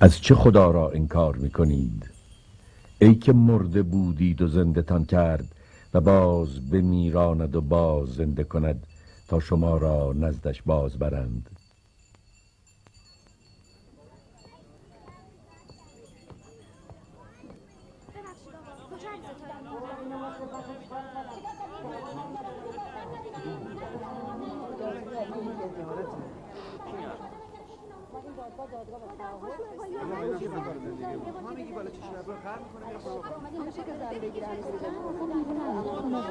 [0.00, 2.10] از چه خدا را انکار می‌کنید؟
[2.98, 5.44] ای که مرده بودید و زنده کرد
[5.94, 8.86] و باز بمیراند و باز زنده کند
[9.28, 11.50] تا شما را نزدش باز برند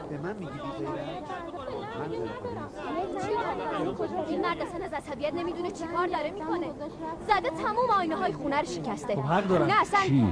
[0.09, 0.51] به من میگی
[4.27, 6.67] این مرد اصلا از عصبیت نمی‌دونه چی کار داره می‌کنه
[7.27, 10.27] زده تموم آینه های خونه رو شکسته خب حق دارم نه اصلا چی؟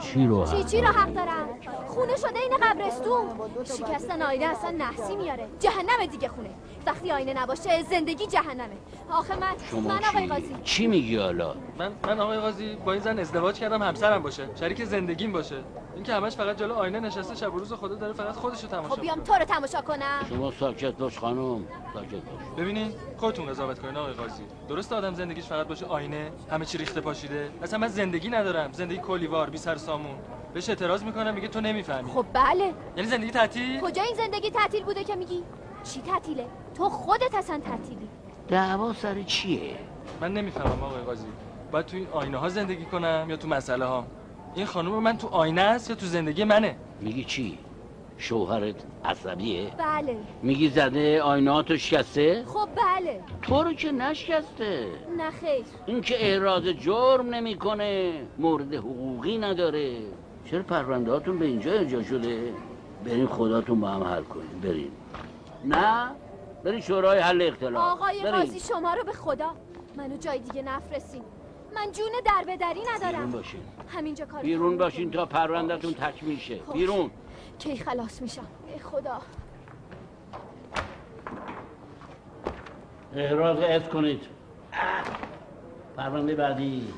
[0.00, 1.48] چی رو چی چی رو حق دارم
[1.86, 3.24] خونه شده این قبرستون
[3.64, 5.48] شکستن آینه اصلا نحسی میاره.
[5.60, 6.50] جهنم دیگه خونه.
[6.86, 8.76] وقتی آینه نباشه زندگی جهنمه.
[9.10, 9.54] آخه من
[9.88, 10.56] من آقای قاضی.
[10.64, 14.48] چی میگی حالا؟ من من آقای قاضی با این زن ازدواج کردم همسرم باشه.
[14.60, 15.64] شریک زندگیم باشه.
[15.94, 18.94] این که همش فقط جلو آینه نشسته شب و روز خدا داره فقط خودشو تماشا
[18.94, 20.26] خب بیام تو رو تماشا کنم.
[20.28, 21.66] شما ساکت باش خانم.
[21.94, 22.58] ساکت باش.
[22.58, 24.42] ببینین خودتون قضاوت کنین آقای قاضی.
[24.68, 27.50] درست آدم زندگیش فقط باشه آینه همه چی ریخته پاشیده.
[27.62, 28.72] اصلا من زندگی ندارم.
[28.72, 30.18] زندگی کلیوار بی سر سامون.
[30.54, 32.10] بهش اعتراض می‌کنم میگه تو نمی‌فهمی.
[32.10, 32.74] خب بله.
[32.96, 35.42] یعنی زندگی تعطیل؟ کجا این زندگی تعطیل بوده که میگی؟
[35.84, 38.08] چی تعطیله؟ تو خودت اصلا تعطیلی.
[38.48, 39.76] دعوا سر چیه؟
[40.20, 41.26] من نمی‌فهمم آقای قاضی.
[41.72, 44.06] باید تو این آینه ها زندگی کنم یا تو مسئله ها
[44.54, 47.58] این خانم من تو آینه است یا تو زندگی منه؟ میگی چی؟
[48.18, 50.16] شوهرت عصبیه؟ بله.
[50.42, 53.20] میگی زده آیناتو شکسته؟ خب بله.
[53.42, 54.88] تو رو که نشکسته.
[55.18, 55.64] نه خیر.
[55.86, 60.00] این که احراز جرم نمی‌کنه مورد حقوقی نداره.
[60.50, 62.52] چرا پرونده هاتون به اینجا ارجا شده؟
[63.04, 64.90] برین خداتون با هم حل کنین برین.
[65.64, 66.10] نه؟
[66.64, 67.84] برین شورای حل اختلاف.
[67.84, 68.34] آقای برین.
[68.34, 69.54] قاضی شما رو به خدا.
[69.96, 71.22] منو جای دیگه نفرستین.
[71.74, 73.60] من جون در به دری بیرون ندارم باشین.
[73.88, 76.72] همینجا کار بیرون باشین تا پروندهتون تکمیل شه خب.
[76.72, 77.10] بیرون.
[77.58, 79.18] کی خلاص میشم؟ ای خدا.
[83.16, 84.22] احراز از کنید.
[85.96, 86.88] پرونده بعدی.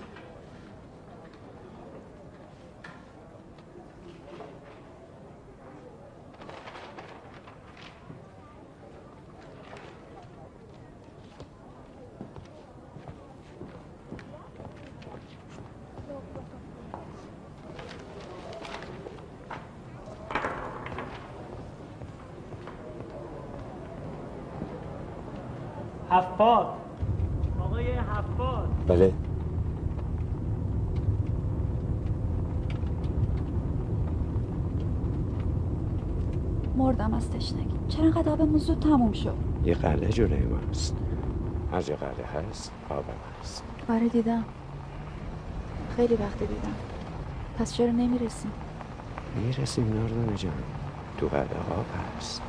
[26.12, 26.66] هفتاد
[27.60, 29.12] آقای هفتاد بله.
[36.76, 37.74] مردم از تشنگی.
[37.88, 39.34] چرا انقدر آبمون زود تموم شد؟
[39.64, 40.96] یه قلعه جلوی ماست
[41.72, 43.04] هر جا قلعه هست آبم
[43.40, 43.64] هست.
[43.88, 44.44] آره دیدم.
[45.96, 46.74] خیلی وقت دیدم.
[47.58, 48.52] پس چرا نمی‌رسیم؟
[49.36, 50.52] می‌رسیم ناردان جان.
[51.18, 51.86] تو قلعه آب
[52.18, 52.42] هست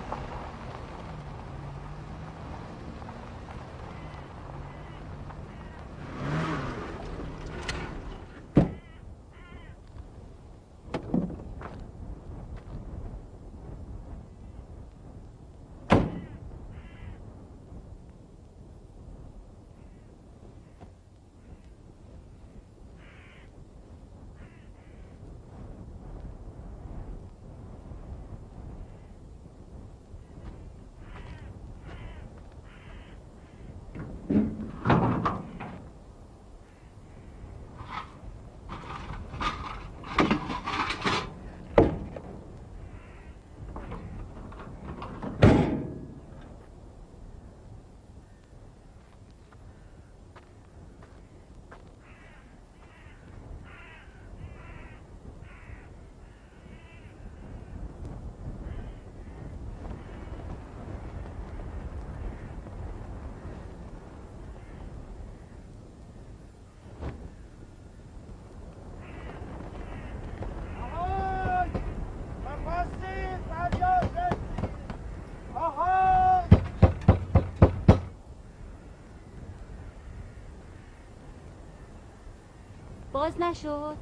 [83.13, 83.97] باز نشد.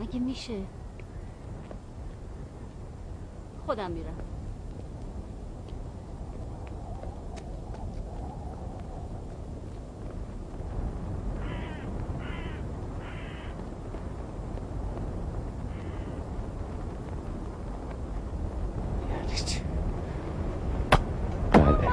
[0.00, 0.62] مگه میشه؟
[3.66, 4.14] خودم میرم.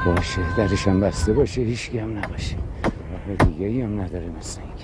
[0.05, 2.55] باشه درش بسته باشه هیچ هم نباشه.
[3.27, 4.74] راه دیگه هم نداره مثل اینکه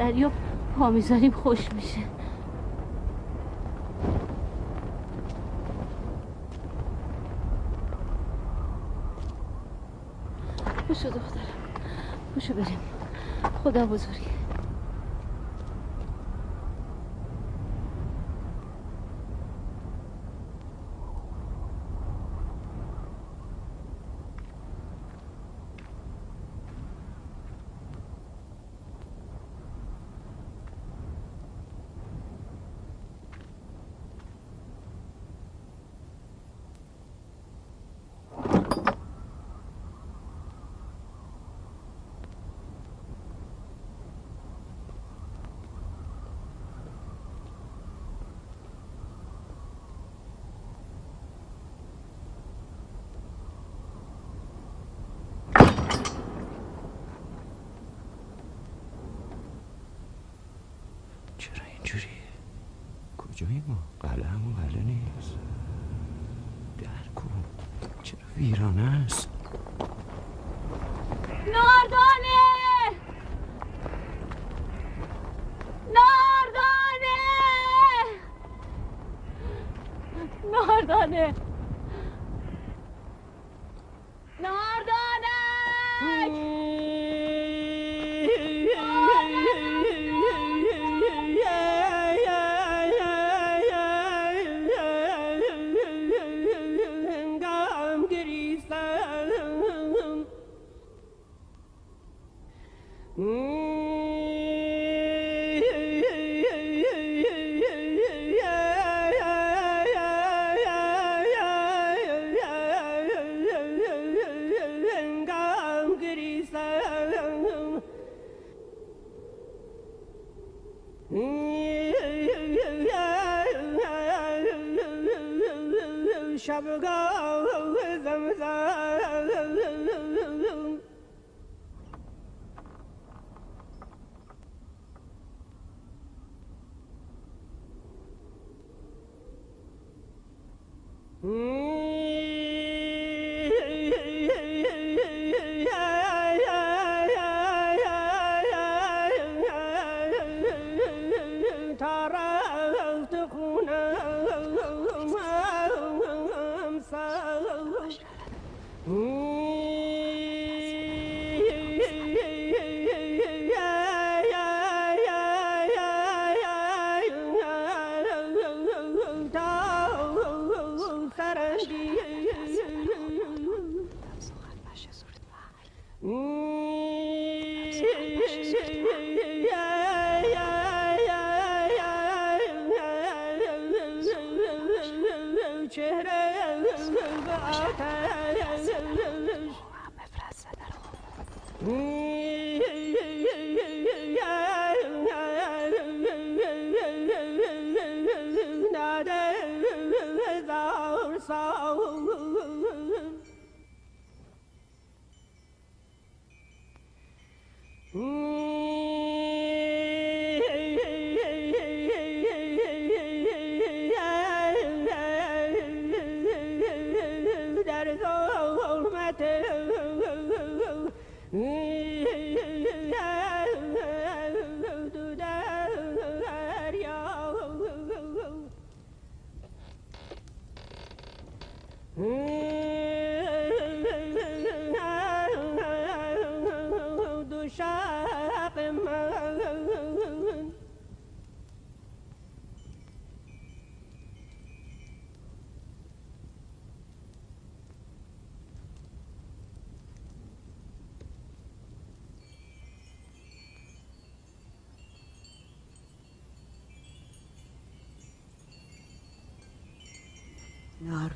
[0.00, 0.30] دریا
[0.78, 1.98] پا می‌ذاریم خوش میشه.
[10.88, 11.42] باشو دخترم.
[12.34, 12.78] باشو بریم.
[13.64, 14.30] خدا بزرگه
[61.38, 62.04] چرا اینجوری
[63.18, 64.60] کجایی ما قلعه و
[65.20, 65.38] نیست
[66.78, 67.44] در کن
[68.02, 69.28] چرا ویرانه است؟
[71.46, 72.40] ناردانه!
[75.94, 77.16] ناردانه!
[80.52, 81.49] ناردانه!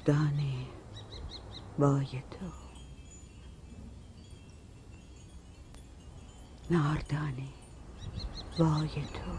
[0.08, 0.68] ناردانه
[1.78, 2.52] بای تو.
[6.70, 7.54] ناردانه
[8.58, 9.38] بای تو.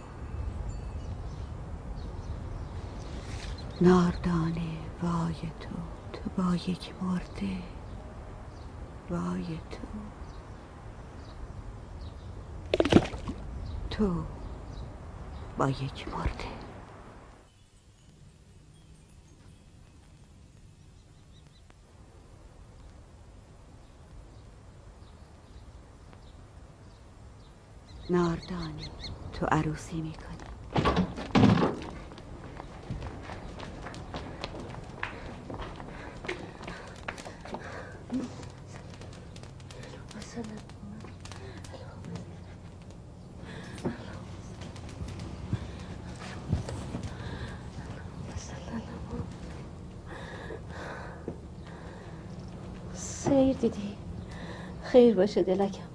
[3.81, 5.75] ناردانه وای تو.
[6.13, 7.63] تو با یک مرده
[9.09, 10.13] وای تو.
[13.89, 14.25] تو
[15.57, 16.74] با یک مرده.
[28.09, 28.85] ناردانی
[29.33, 30.37] تو عروسی می‌کنی.
[52.93, 53.97] سیر دیدی.
[54.83, 55.94] خیر باشه دلکم.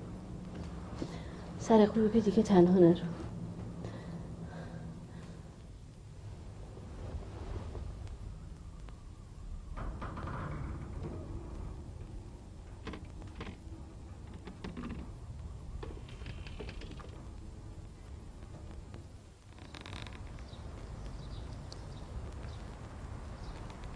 [1.70, 3.04] سر غروبی دیگه تنها نرو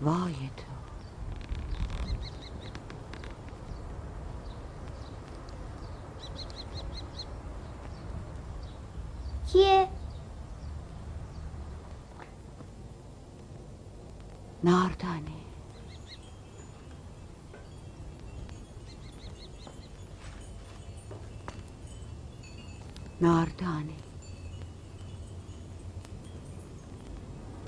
[0.01, 0.75] وای تو
[9.55, 9.89] کیه؟
[14.65, 15.31] ناردانه
[23.21, 23.95] ناردانه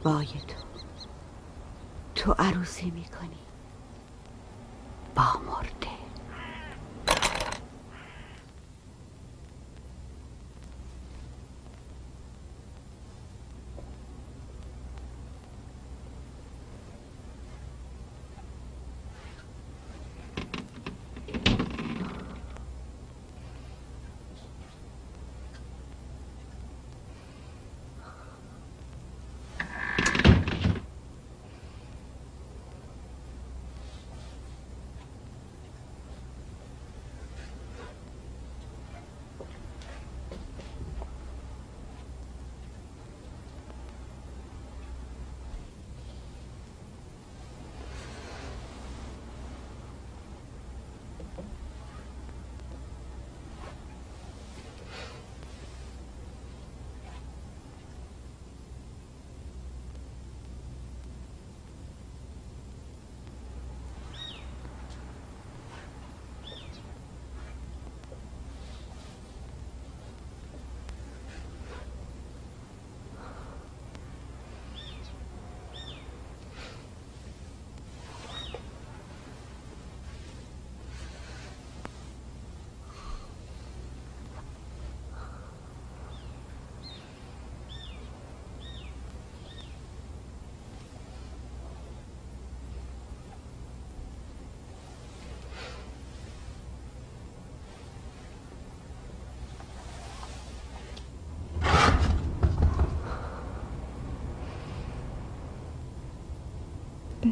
[0.04, 0.66] وای تو
[2.14, 2.34] تو
[2.86, 3.38] عروسی می‌کنی
[5.14, 5.96] با مرده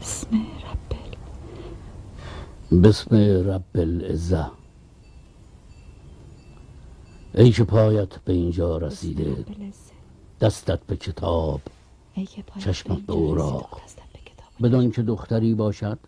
[0.00, 0.90] بسم رب
[2.82, 3.16] بسم
[3.50, 4.50] رب العزه
[7.34, 9.44] ای که پایت به اینجا رسیده
[10.40, 11.60] دستت به کتاب
[12.58, 13.80] چشمت به اوراق.
[14.62, 15.98] بدان که دختری باشد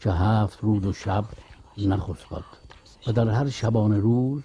[0.00, 1.24] که هفت روز و شب
[1.78, 2.44] نخسبد
[3.06, 4.42] و در هر شبانه روز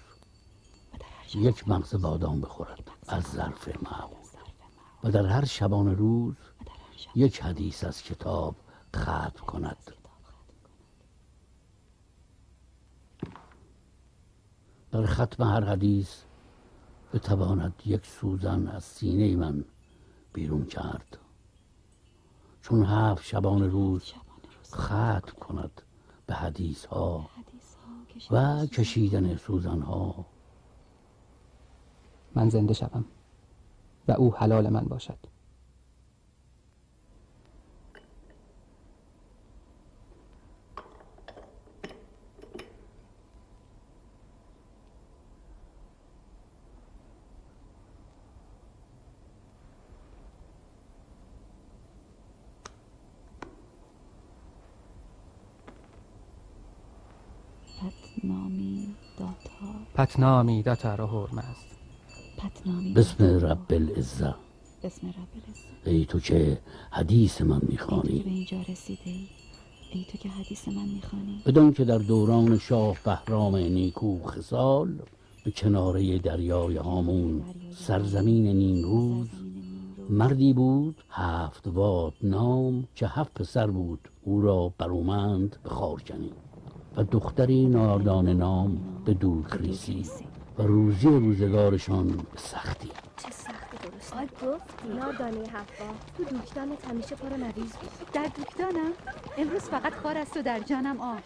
[1.34, 4.16] یک مغز بادام بخورد از ظرف معمول
[5.04, 6.34] و در هر شبانه روز
[7.14, 8.54] یک حدیث از کتاب
[8.96, 9.92] ختم کند.
[14.90, 16.22] در ختم هر حدیث
[17.12, 19.64] بتواند یک سوزن از سینه من
[20.32, 21.18] بیرون کرد.
[22.62, 24.12] چون هفت شبان روز
[24.74, 25.82] ختم کند
[26.26, 27.30] به حدیث ها
[28.30, 30.26] و کشیدن سوزن ها
[32.34, 33.04] من زنده شوم
[34.08, 35.18] و او حلال من باشد
[57.82, 61.00] پتنامی داتا پتنامی دتر
[62.38, 64.34] پتنامی بسم رب العزه
[64.82, 66.58] بسم رب العزه ای تو که
[66.90, 69.28] حدیث من ای تو که به می‌خوانی اینجا رسیده ای.
[69.92, 71.42] ای تو که حدیث من می‌خوانی.
[71.46, 74.98] بدان که در دوران شاه بهرام نیکو خسال
[75.44, 79.28] به کناره دریای هامون سرزمین نیمروز
[80.10, 86.30] مردی بود هفت واد نام که هفت پسر بود او را برومند به خارکنی
[86.96, 89.46] و دختری ناردان نام به دور
[90.58, 92.90] و روزی روزگارشان به سختی.
[93.16, 94.12] چه سختی درست.
[94.16, 94.88] آی گفتی.
[94.88, 95.84] ناردانه حفا
[96.16, 98.10] تو دوکتان همیشه پر مریض بود.
[98.12, 98.92] در دوکتانم
[99.38, 101.18] امروز فقط خار است و در جانم آب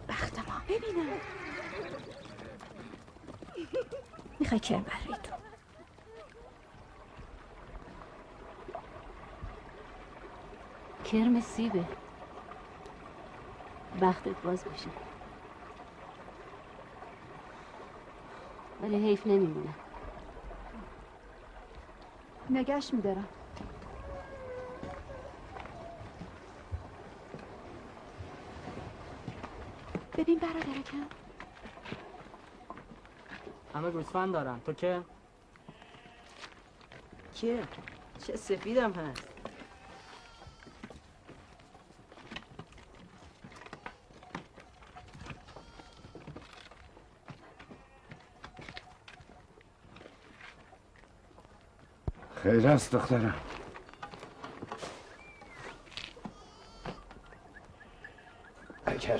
[0.09, 0.61] بخت ما.
[0.69, 1.19] ببینم.
[4.39, 5.35] می‌خوای کرم برای تو؟
[11.11, 11.83] کرم سیبه.
[14.01, 14.89] بختت باز بشه
[18.81, 19.73] ولی حیف نمیمونه.
[22.49, 23.27] نگش میدارم.
[30.17, 31.07] ببین برادرکم
[33.73, 34.59] همه گوسفند دارن.
[34.59, 35.01] تو که؟
[37.33, 37.59] که
[38.27, 39.34] چه سفیدم هست.
[52.45, 53.35] خیر است دخترم.
[58.85, 59.19] اگر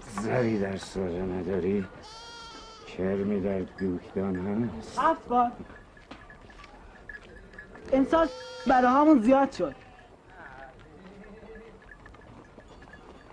[0.00, 1.86] زری در سازه نداری
[2.98, 5.50] کرمی در دوکدان هست هفت بار
[7.92, 8.28] انسان
[8.66, 9.74] برای همون زیاد شد.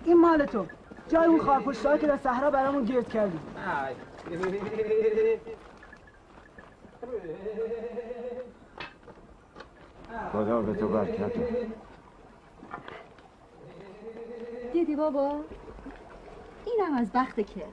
[0.05, 0.65] این مال تو.
[1.09, 3.39] جای اون خارپشت که در صحرا برامون گرد کردی.
[10.31, 11.31] خدا به تو برکت.
[14.73, 15.39] دیدی بابا؟
[16.65, 17.65] اینم از بخت که.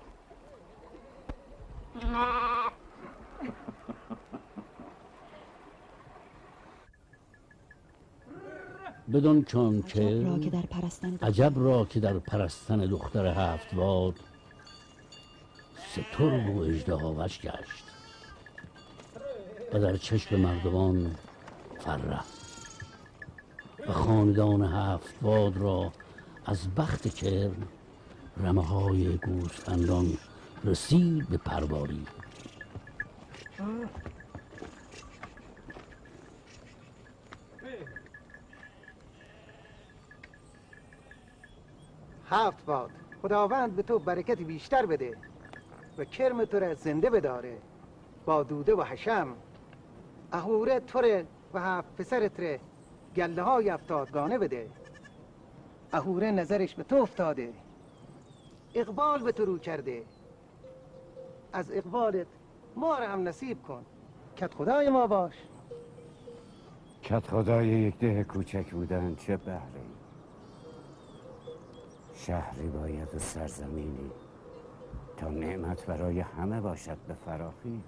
[9.13, 14.15] بدون چون که را که در پرستن عجب را که در پرستن دختر هفت باد
[15.93, 17.85] سترگ و اجدهاوش گشت
[19.73, 21.15] و در چشم مردمان
[21.79, 22.36] فرح.
[23.89, 25.93] و خاندان هفت باد را
[26.47, 27.69] از بخت کرم
[28.37, 30.07] رمه های گوسفندان
[30.65, 32.07] رسید به پرواری.
[42.31, 42.91] هفت باد
[43.23, 45.17] خداوند به تو برکت بیشتر بده
[45.99, 47.59] و کرم تو را زنده بداره.
[48.25, 49.29] با دوده و حشم
[50.33, 51.01] اهوره تو
[51.55, 52.57] و هفت پسرت را
[53.17, 54.71] گله های افتادگانه بده.
[55.93, 57.53] اهوره نظرش به تو افتاده.
[58.75, 60.03] اقبال به تو رو کرده.
[61.53, 62.27] از اقبالت
[62.77, 63.85] ما را هم نصیب کن.
[64.37, 65.35] کت خدای ما باش.
[67.03, 69.61] کت خدای یک ده کوچک بودن چه بهره
[72.15, 74.11] شهری باید و سرزمینی.
[75.17, 77.83] تا نعمت برای همه باشد به فراخی.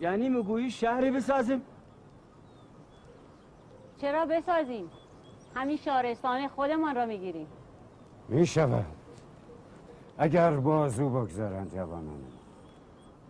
[0.00, 1.62] یعنی می‌گویی شهری بسازیم؟
[4.00, 4.90] چرا بسازیم؟
[5.54, 7.46] همین شهرستان خودمان را می‌گیریم.
[8.28, 8.86] می شود
[10.18, 12.24] اگر بازو بگذارن جوانان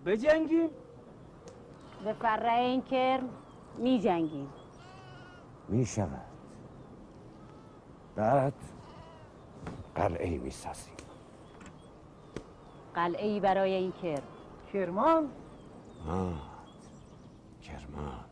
[0.07, 0.69] بجنگیم؟
[2.05, 3.29] به فره این کرم
[3.79, 4.49] می جنگیم
[5.69, 6.25] می شود
[8.17, 8.55] بعد
[9.95, 10.95] قلعه می سازیم
[12.95, 14.23] قلعه ای برای این کرم.
[14.73, 15.29] کرمان؟
[16.09, 16.51] آه
[17.63, 18.30] کرمان.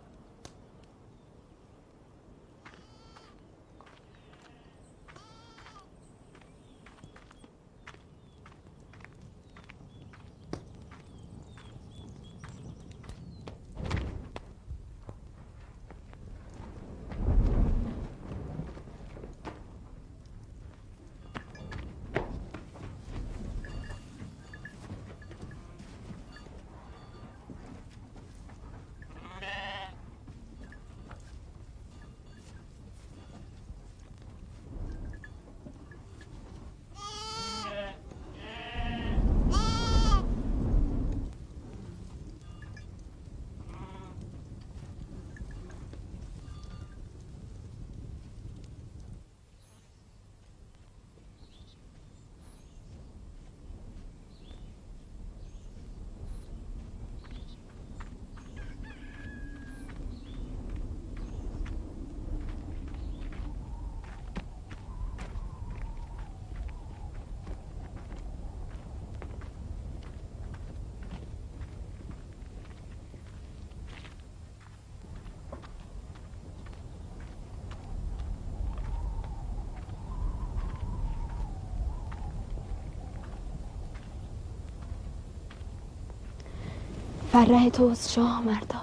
[87.32, 88.80] فره توست شاه مردا.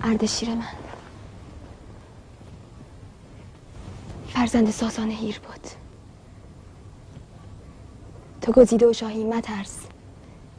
[0.00, 0.64] اردشیر من.
[4.28, 5.66] فرزند ساسان هیر بود.
[8.40, 9.78] تو گزیده و شاهی مترس.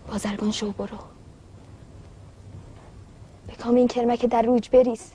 [0.07, 0.97] بازرگان شو برو.
[3.47, 5.11] به کام این کرمک در روج بریز.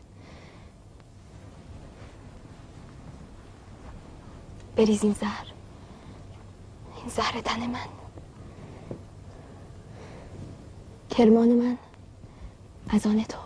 [4.77, 5.47] بریز این زهر.
[6.97, 7.98] این زهر تن من.
[11.19, 11.79] کرمان من
[12.89, 13.39] از آن تو.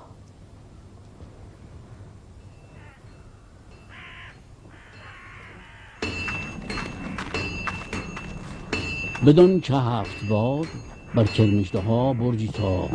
[9.27, 10.67] بدان که هفت باد
[11.15, 12.93] بر کرمشده ها برجی ساخت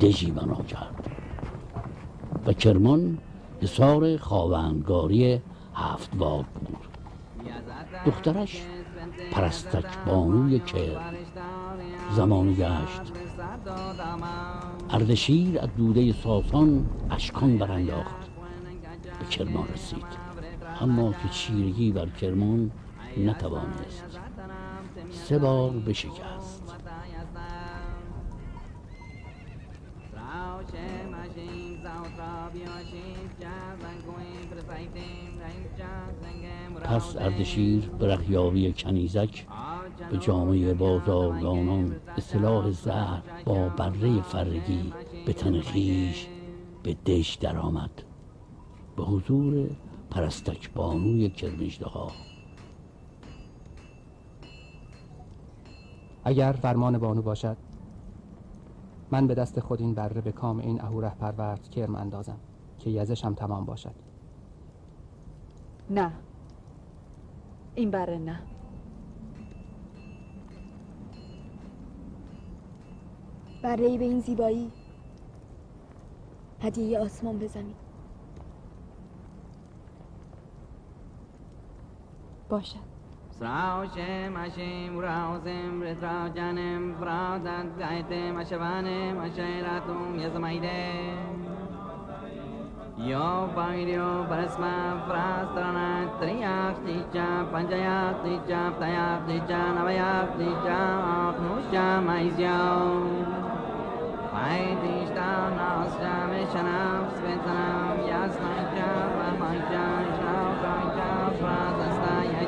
[0.00, 1.10] دژی بنا کرد.
[2.46, 3.18] و کرمان
[3.62, 5.40] حصار خاوندگاری
[5.74, 6.76] هفت باد بود.
[8.06, 8.62] دخترش
[9.32, 11.14] پرستک بانوی کرم
[12.16, 13.11] زمان گشت
[14.92, 18.30] اردشیر از دوده ساسان اشکان برانداخت.
[19.18, 20.04] به کرمان رسید.
[20.80, 22.70] اما که چیرگی بر کرمان
[23.16, 24.20] نتوانست.
[25.10, 26.62] سه بار بشکست.
[36.84, 39.46] پس اردشیر به رخیاوی کنیزک
[40.12, 44.92] به جامعه بازارگانان اصلاح زهر با بره فرگی
[45.26, 46.28] به تن خویش
[46.82, 47.90] به دش درآمد.
[48.96, 49.70] به حضور
[50.10, 52.12] پرستک بانوی کرمژده ها
[56.24, 57.56] اگر فرمان بانو باشد
[59.10, 62.36] من به دست خود این بره به کام این اهوره پرورد کرم اندازم
[62.78, 63.94] که یزشم تمام باشد.
[65.90, 66.12] نه.
[67.74, 68.51] این بره نه.
[73.62, 74.70] برای به این زیبایی.
[76.62, 77.74] هدیه آسمان به بزنیم
[82.48, 82.80] باشم
[83.40, 90.92] راوشم اشیم راوزم رسا جانم برادر دایتم مشوانه مشیراتم یز میده
[92.98, 100.48] یا بایدیو برسم فراتران تری آفتی چا پنجای آفتی چا پتای آفتی چا نوی آفتی
[100.64, 101.02] چا
[104.42, 109.84] Vaidishtam Nasram Ishanam Svetanam Yasnaja Vamaja
[110.18, 112.44] Shaukaja Pradastaya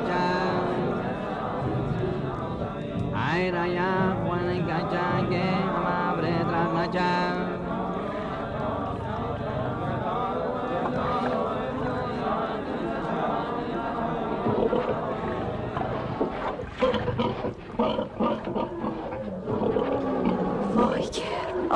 [3.27, 3.91] Airaya
[4.27, 7.44] Wanikaja Ge Amavredramaja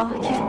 [0.04, 0.49] کرم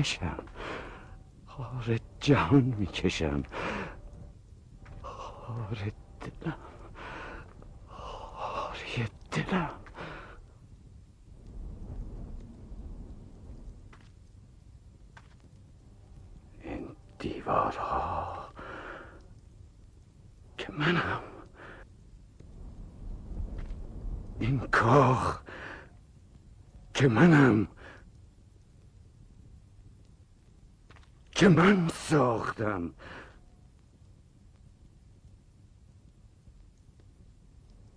[0.00, 0.44] خارکشم
[1.46, 3.42] خار جهان می‌کشم
[5.02, 6.56] خار دلم
[7.86, 9.70] خاری دلم
[16.60, 18.48] این دیوارها
[20.58, 21.22] که منم
[24.40, 25.40] این کاخ
[26.94, 27.68] که منم
[31.40, 32.94] که من ساختم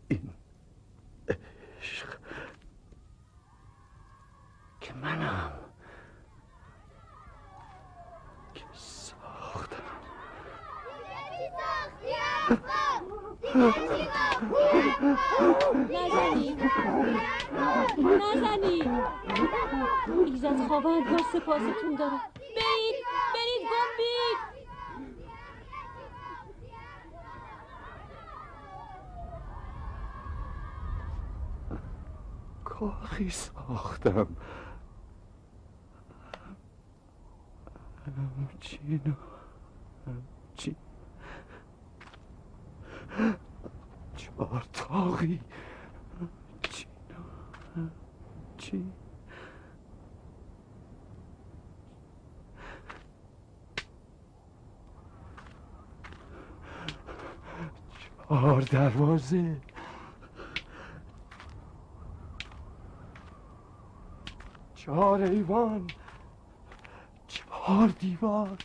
[0.07, 0.29] این
[1.81, 2.17] عشق
[4.93, 5.51] که منم.
[8.53, 9.77] که ساختم.
[20.67, 22.95] خواهندگار سپاستون داره برید
[23.33, 24.39] برید گم بید
[32.63, 34.27] کاخی ساختم.
[38.63, 39.13] همچین و
[40.09, 40.75] همچین.
[44.15, 45.41] چهار تاقی
[46.19, 48.93] همچین و همچین.
[58.29, 59.61] چهار دروازه.
[64.75, 65.87] چهار ایوان.
[67.65, 68.57] چهار دیوار.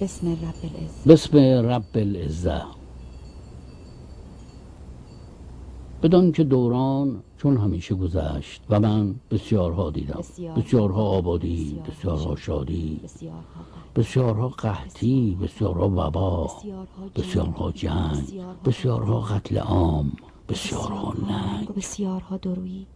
[0.00, 2.62] بسم رب العز بسم رب العزه
[6.02, 10.14] بدان که دوران چون همیشه گذشت و من بسیارها دیدم.
[10.18, 10.58] بسیار.
[10.58, 13.00] بسیارها آبادی بسیارها شادی.
[13.04, 13.42] بسیارها
[13.96, 19.58] بسیارها قحطی بسیارها وبا بسیارها بسیارها جنگ بسیارها بسیارها قتل.
[19.58, 20.12] عام
[20.48, 21.68] بسیارها ننگ.
[21.68, 22.86] بسیارها درویی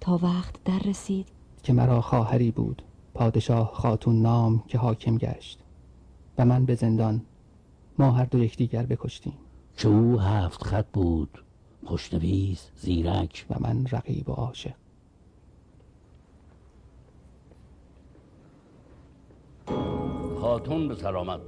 [0.00, 1.26] تا وقت در رسید.
[1.62, 2.82] که مرا خواهری بود.
[3.14, 5.61] پادشاه خاتون نام که حاکم گشت.
[6.38, 7.22] و من به زندان
[7.98, 9.34] ما هر دو یکدیگر بکشتیم.
[9.76, 11.44] که او هفت خط بود
[11.84, 13.46] خوشنویس زیرک.
[13.50, 14.74] و من رقیب و عاشق.
[20.40, 21.40] خاتون به سلامت.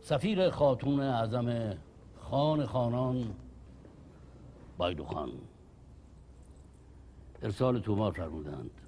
[0.00, 1.74] سفیر خاتون اعظم
[2.20, 3.34] خان خانان
[4.78, 5.30] بایدو خان.
[7.42, 8.79] ارسال تومار فرمودند.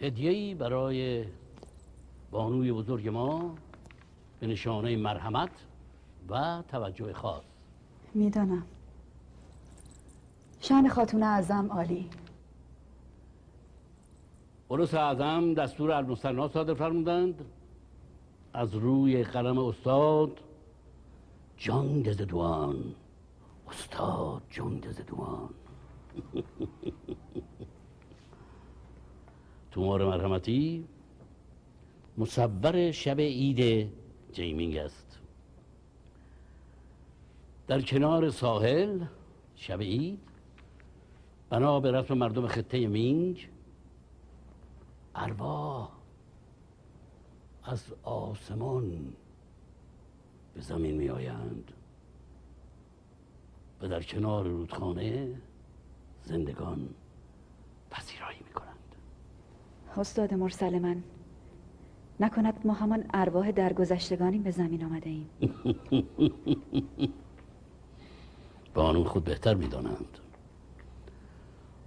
[0.00, 1.24] هدیه‌ای برای
[2.30, 3.54] بانوی بزرگ ما
[4.40, 5.50] به نشانه مرحمت
[6.28, 7.42] و توجه خاص.
[8.14, 8.66] می‌دانم.
[10.60, 12.10] شان خاتون اعظم عالی.
[14.68, 17.44] قرص اعظم دستور المثنا صادر فرمودند
[18.54, 20.40] از روی قلم استاد
[21.56, 22.94] جان دوان.
[23.68, 25.50] استاد جان دوان.
[29.76, 30.84] تومار مرحمتی.
[32.18, 33.92] مصور شب عید
[34.32, 35.18] جیمینگ است.
[37.66, 39.04] در کنار ساحل
[39.56, 40.18] شب عید
[41.50, 43.48] بنا به رسم مردم خطه مینگ
[45.14, 45.90] ارواح
[47.64, 49.12] از آسمان
[50.54, 51.72] به زمین می آیند
[53.80, 55.40] و در کنار رودخانه
[56.22, 56.88] زندگان
[57.90, 58.65] پذیرایی می کنند.
[59.98, 61.02] استاد مرسل من
[62.20, 65.30] نکند ما همان ارواح درگذشتگانی به زمین آمده ایم.
[68.74, 70.18] بانو خود بهتر می‌دانند.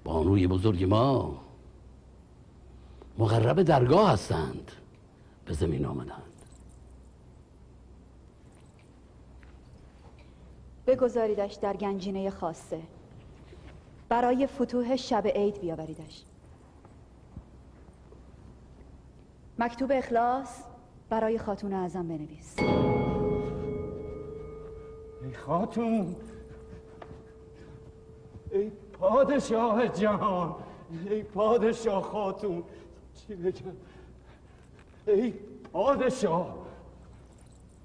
[0.04, 1.42] بانوی بزرگ ما
[3.18, 4.72] مقرب درگاه هستند.
[5.46, 6.24] به زمین آمدند.
[10.88, 12.82] بگذاریدش در گنجینه خاصه.
[14.10, 16.24] برای فتوح شب عید بیاوریدش.
[19.60, 20.64] مکتوب اخلاص
[21.10, 22.60] برای خاتون اعظم بنویس.
[25.24, 26.16] ای خاتون
[28.52, 30.56] ای پادشاه جهان
[31.10, 32.64] ای پادشاه خاتون
[33.16, 33.72] چی بگم؟
[35.08, 35.34] ای
[35.74, 36.58] پادشاه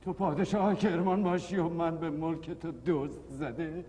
[0.05, 3.85] تو پادشاه کرمان باشی و من به ملک تو دوست زده.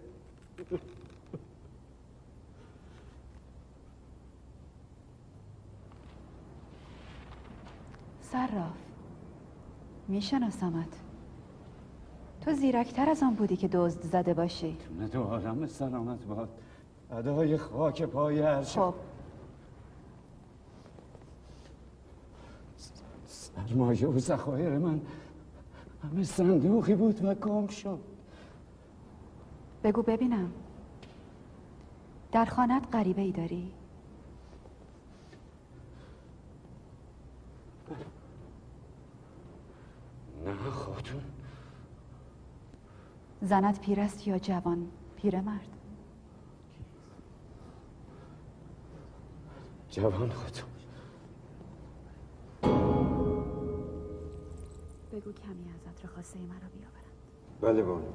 [8.36, 8.78] صراف.
[10.08, 10.88] میشناسمت.
[12.42, 14.78] تو زیرکتر از آن بودی که دزد زده باشی.
[15.00, 16.50] نه تو عالم سلامت باد.
[17.12, 18.94] ادای خاک پای هر خب.
[23.28, 25.02] سرمایه و زخایر من
[26.04, 28.00] همه صندوقی بود و گم شد.
[29.84, 30.52] بگو ببینم.
[32.32, 33.72] در خانت غریبه ای داری؟
[40.46, 41.22] نه خاتون
[43.42, 45.68] زنت پیر است یا جوان؟ پیرمرد
[49.90, 50.70] جوان خاتون
[55.12, 57.16] بگو کمی از عطر خاصه مرا بیاورند.
[57.62, 58.12] بله بانو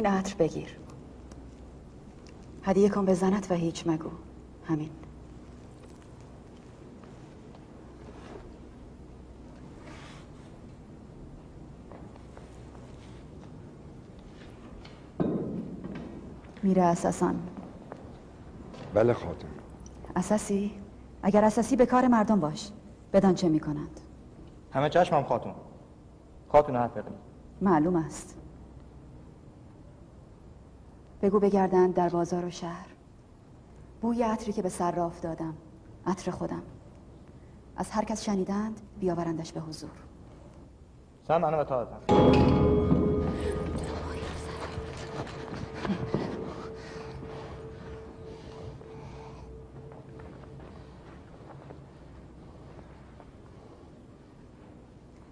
[0.00, 0.76] این عطر بگیر.
[2.62, 4.10] هدیه کن به زنت و هیچ مگو.
[4.64, 4.90] همین.
[16.62, 17.34] میره اساسان
[18.94, 19.48] بله خاتم.
[20.16, 20.72] اساسی؟
[21.22, 22.70] اگر اساسی به کار مردم باش.
[23.12, 24.00] بدان چه می‌کنند.
[24.72, 25.54] همه چشمم خاتون
[26.48, 26.90] خاتون حرف
[27.60, 28.39] معلوم است.
[31.22, 32.86] بگو بگردند در بازار و شهر.
[34.00, 35.54] بوی عطری که به صراف دادم
[36.06, 36.62] عطر خودم.
[37.76, 39.90] از هر کس شنیدند بیاورندش به حضور.
[41.28, 41.86] سن منو به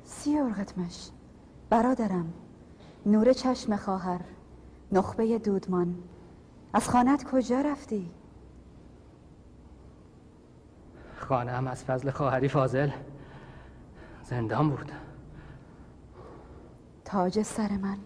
[0.04, 1.10] سی ارغتمش
[1.70, 2.32] برادرم.
[3.06, 4.20] نور چشم خواهر.
[4.92, 6.02] نخبه دودمان.
[6.72, 8.10] از خانت کجا رفتی؟
[11.16, 12.90] خانه هم از فضل خواهری فاضل.
[14.24, 14.92] زندان بود.
[17.04, 17.98] تاج سر من.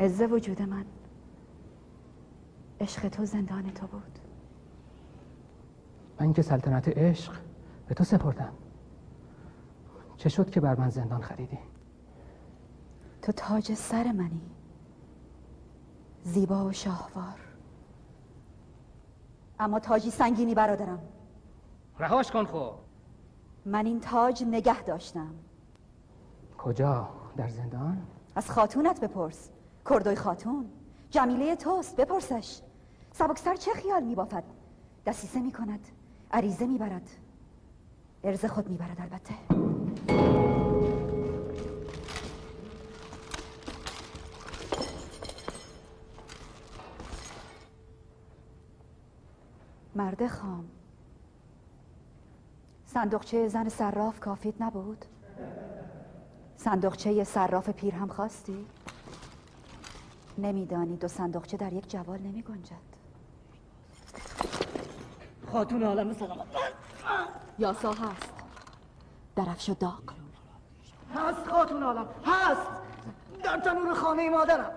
[0.00, 0.84] عز وجود من.
[2.80, 4.18] عشق تو زندان تو بود.
[6.20, 7.32] من که سلطنت عشق
[7.88, 8.52] به تو سپردم.
[10.16, 11.58] چه شد که بر من زندان خریدی؟
[13.22, 14.53] تو تاج سر منی.
[16.24, 17.40] زیبا و شاهوار.
[19.60, 20.98] اما تاجی سنگینی برادرم.
[21.98, 22.68] رهاش کن خو.
[23.66, 25.34] من این تاج نگه داشتم.
[26.58, 28.02] کجا؟ در زندان؟
[28.34, 29.50] از خاتونت بپرس.
[29.90, 30.70] کردوی خاتون.
[31.10, 32.60] جمیله توست بپرسش.
[33.12, 34.44] سبکسر چه خیال میبافد؟
[35.06, 35.88] دسیسه می‌کند.
[36.30, 37.10] عریضه می‌برد.
[38.24, 39.53] ارز خود می‌برد البته.
[49.96, 50.64] مرد خام.
[52.86, 55.04] صندوقچه زن صراف کافیت نبود؟
[56.56, 58.66] صندوقچه صراف پیر هم خواستی؟
[60.38, 62.94] نمیدانی دو صندوقچه در یک جوال نمی گنجد.
[65.52, 66.46] خاتون عالم سلامت.
[67.58, 68.32] یاسا هست
[69.36, 70.02] درفش و داغ.
[71.14, 72.66] هست خاتون عالم هست.
[73.42, 74.70] در تنور خانه مادرم.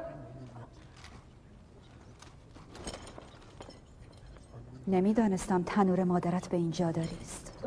[4.87, 7.65] نمی‌دانستم تنور مادرت به اینجا داریست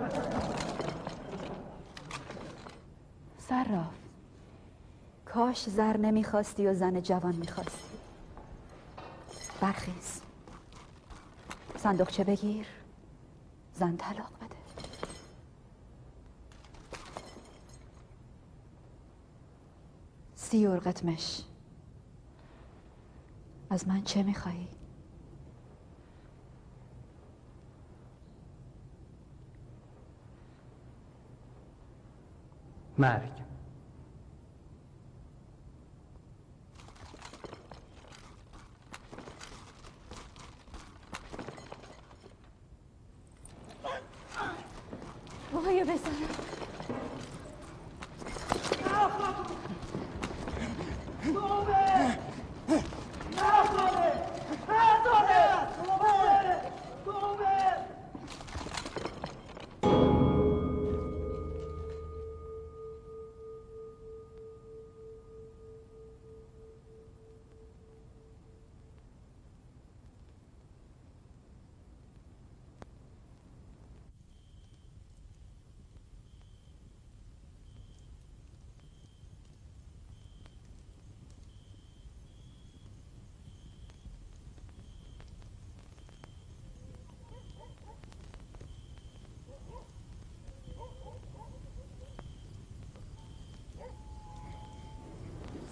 [3.38, 3.94] صراف
[5.24, 7.98] کاش زر نمی‌خواستی و زن جوان می‌خواستی.
[9.60, 10.20] برخیز.
[11.76, 12.66] صندوقچه بگیر.
[13.74, 14.56] زن طلاق بده.
[20.34, 21.42] سی قطمش
[23.70, 24.68] از من چه میخوایی؟
[33.00, 33.30] مرگ.
[45.52, 46.50] بابا بزنم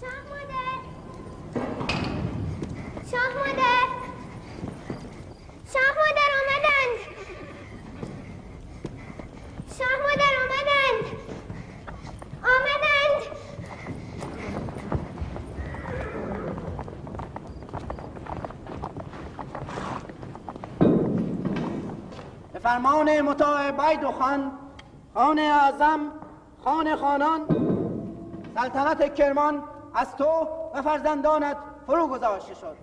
[0.01, 0.81] شاه مادر
[3.11, 3.89] شاه مادر
[5.73, 6.99] شاه مادر آمدند
[9.79, 11.05] شاه مادر آمدند
[12.43, 13.23] آمدند
[22.53, 24.53] به فرمان مطاع بید خان
[25.15, 26.01] خان اعظم
[26.65, 27.41] خان خانان
[28.55, 29.63] سلطنت کرمان
[29.95, 31.57] از تو و فرزندانت
[31.87, 32.77] فرو گذاشته شد.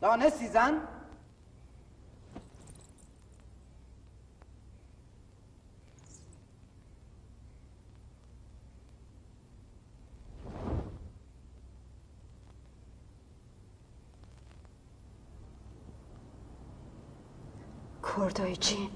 [0.00, 0.72] دانستی زن
[18.16, 18.90] کردای جین.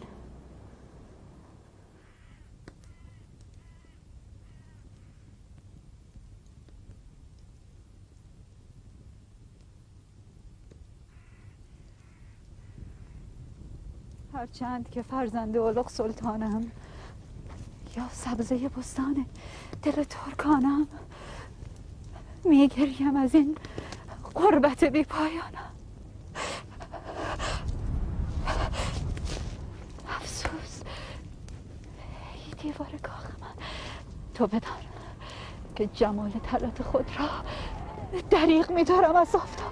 [14.34, 16.70] هرچند که فرزند اولق سلطانم
[17.96, 19.26] یا سبزه بستان
[19.82, 20.88] دل ترکانم
[22.44, 23.56] میگریم از این
[24.34, 25.72] قربت بی پایانم
[30.08, 30.82] افسوس
[32.46, 33.64] ای دیوار کاخ من
[34.34, 34.82] تو بدان
[35.76, 37.28] که جمال طلعت خود را
[38.30, 39.71] دریغ میدارم از آفتاب.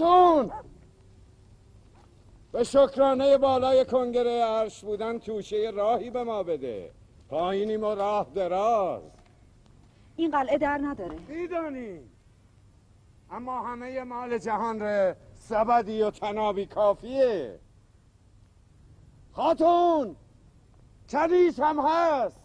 [0.00, 0.50] خاتون
[2.52, 6.90] به شکرانه بالای کنگره عرش بودن توشه راهی به ما بده.
[7.28, 9.02] پایینیم و راه دراز.
[10.16, 11.18] این قلعه در نداره.
[11.28, 12.00] میدانی.
[13.30, 17.58] اما همه مال جهان ره سبدی و تنابی کافیه.
[19.32, 20.16] خاتون
[21.08, 22.40] کنیز هم هست.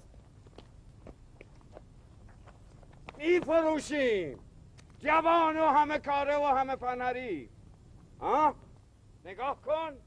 [3.18, 4.45] میفروشیم.
[5.06, 7.50] جوان و همه کاره و همه فنری.
[8.22, 8.56] ها؟
[9.26, 9.98] نگاه کن.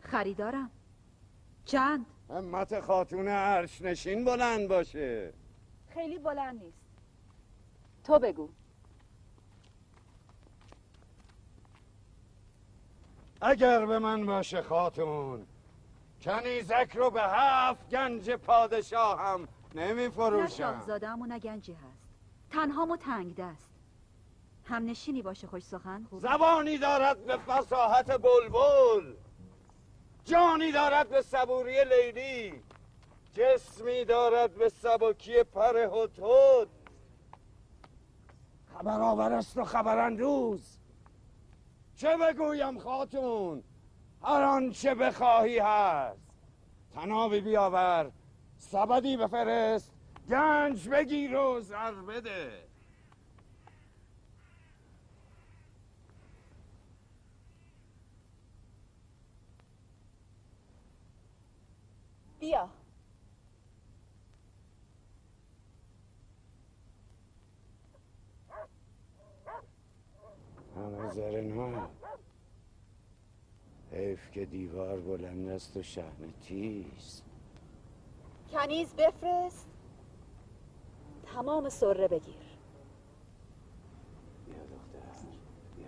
[0.00, 0.70] خریدارم.
[1.64, 5.32] چند؟ همت خاتون عرش نشین بلند باشه.
[5.94, 6.78] خیلی بلند نیست.
[8.04, 8.48] تو بگو.
[13.40, 15.46] اگر به من باشه خاتون
[16.22, 20.84] کنیزک رو به هفت گنج پادشاه هم نمی فروشم
[21.28, 22.02] نه گنجی هست.
[22.50, 23.70] تنهامو تنگ دست.
[24.64, 26.06] هم نشینی باشه خوش سخن.
[26.10, 26.20] خوب.
[26.20, 29.14] زبانی دارد به فساحت بلبل.
[30.24, 32.62] جانی دارد به صبوری لیلی.
[33.34, 36.68] جسمی دارد به سبکی پر هدهد.
[38.74, 40.78] خبر آور است و خبر اندوز.
[41.96, 43.62] چه بگویم خاتون؟
[44.24, 46.22] هر آنچه بخواهی هست.
[46.94, 48.10] تنابی بیاور
[48.58, 49.92] سبدی بفرست
[50.30, 52.72] گنج بگیر و زر بده.
[62.40, 62.68] بیا.
[70.76, 72.01] همه زر نه
[73.92, 77.22] حیف که دیوار بلند است و شهن تیز.
[78.52, 79.68] کنیز بفرست.
[81.34, 82.34] تمام سره بگیر.
[84.46, 85.26] بیا دختر
[85.76, 85.86] بیا.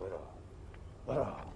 [0.00, 0.18] برو
[1.06, 1.53] برو.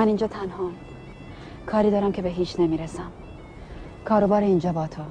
[0.00, 0.72] من اینجا تنهام
[1.66, 3.12] کاری دارم که به هیچ نمی‌رسم.
[4.04, 5.02] کاروبار اینجا با تو.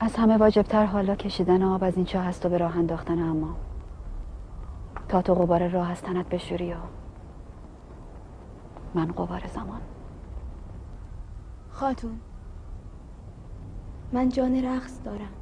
[0.00, 3.56] از همه واجبتر حالا کشیدن آب از این چاه هست و به راه انداختن اما.
[5.08, 6.76] تا تو غبار راه از تنت بشوری و
[8.96, 9.82] من غبار زمان.
[11.70, 12.20] خاتون
[14.12, 15.34] من جان رقص دارم.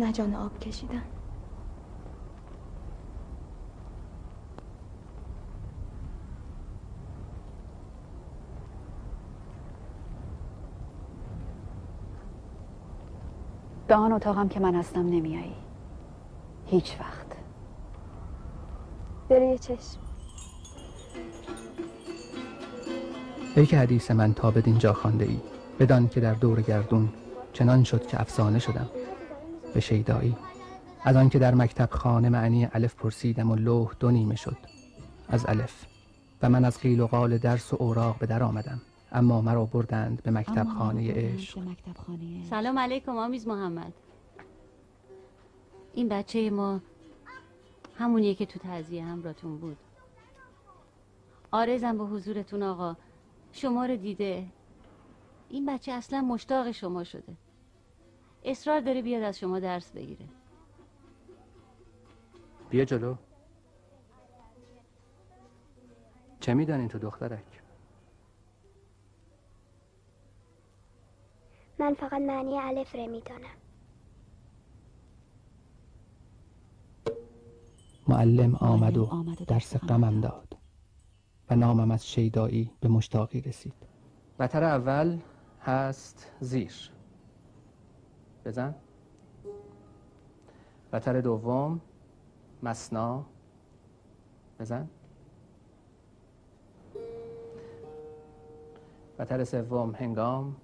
[0.00, 1.02] نه جان آب کشیدن.
[13.88, 15.56] به آن اتاقم که من هستم نمیایی.
[16.66, 17.38] هیچ وقت.
[19.30, 20.03] بره چشم.
[23.56, 25.40] ای که حدیث من تا بدینجا خوانده ای
[25.78, 27.08] بدان که در دور گردون
[27.52, 28.88] چنان شد که افسانه شدم.
[29.74, 30.36] به شیدایی.
[31.04, 34.56] از آن که در مکتب خانه معنی الف پرسیدم و لوح دو نیمه شد.
[35.28, 35.84] از الف.
[36.42, 38.80] و من از قیل و قال درس و اوراق به در آمدم.
[39.12, 41.58] اما مرا بردند به مکتب خانه عشق.
[42.50, 43.92] سلام علیکم آمیز محمد.
[45.92, 46.80] این بچه ما
[47.98, 49.76] همونیه که تو تعذیه همراهتون بود.
[51.50, 52.96] آرزم به حضورتون آقا.
[53.56, 54.46] شما رو دیده.
[55.48, 57.36] این بچه اصلا مشتاق شما شده.
[58.44, 60.28] اصرار داره بیاد از شما درس بگیره.
[62.70, 63.14] بیا جلو.
[66.40, 67.62] چه می‌دانین تو دخترک؟
[71.78, 73.56] من فقط معنی الف رو می‌دانم.
[78.08, 80.53] معلم آمد و درس غمم داد.
[81.50, 83.74] و نامم از شیدایی به مشتاقی رسید.
[84.38, 85.18] بتر اول
[85.60, 86.90] هست زیر.
[88.44, 88.74] بزن.
[90.92, 91.80] بتر دوم
[92.62, 93.26] مسنا.
[94.60, 94.88] بزن.
[99.18, 100.56] بتر سوم هنگام.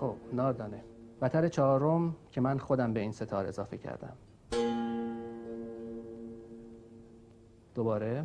[0.00, 0.84] خب نادانه.
[1.22, 4.16] بتر چهارم که من خودم به این ستار اضافه کردم.
[7.74, 8.24] دوباره.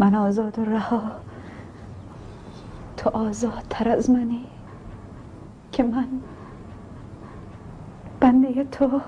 [0.00, 1.02] من آزاد و رها.
[2.96, 4.46] تو آزادتر از منی
[5.72, 6.08] که من
[8.20, 9.00] بنده تو.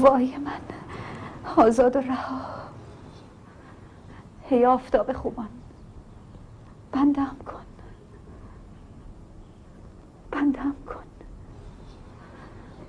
[0.00, 0.60] وای من
[1.64, 2.40] آزاد و رها.
[4.48, 5.48] هی آفتاب خوبان
[6.92, 7.64] بندم کن.
[10.30, 11.04] بندم کن.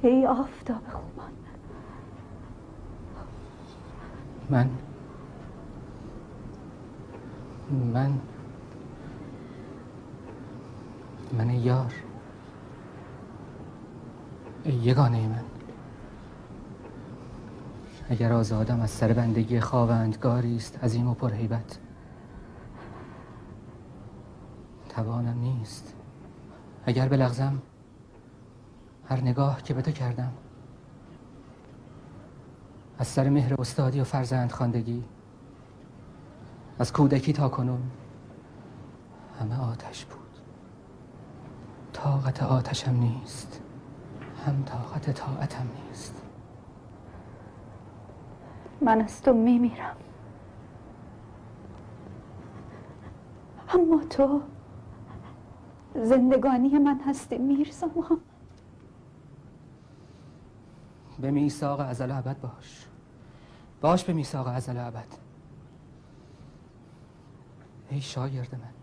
[0.01, 1.31] ای آفتاب خوبان.
[4.49, 4.69] من
[7.93, 8.19] من
[11.37, 11.93] من یار
[14.63, 15.43] ای یگانه من
[18.39, 21.79] اگر آزادم از سر بندگی خواوندگاری است عظیم و پرهیبت.
[24.89, 25.93] توانم نیست.
[26.85, 27.61] اگر بلغزم
[29.05, 30.31] هر نگاه که به تو کردم
[32.97, 35.03] از سر مهر استادی و فرزند خواندگی
[36.79, 37.81] از کودکی تا کنون
[39.39, 40.39] همه آتش بود.
[41.93, 43.61] طاقت آتشم نیست
[44.45, 46.28] هم طاقت طاعتم نیست.
[48.81, 49.95] من از تو میمیرم.
[53.73, 54.41] اما تو
[55.95, 58.19] زندگانی من هستی میرزا محمد.
[61.19, 62.85] به میثاق ازل ابد باش.
[63.81, 65.07] باش به میثاق ازل ابد.
[67.89, 68.73] ای شاگرد من.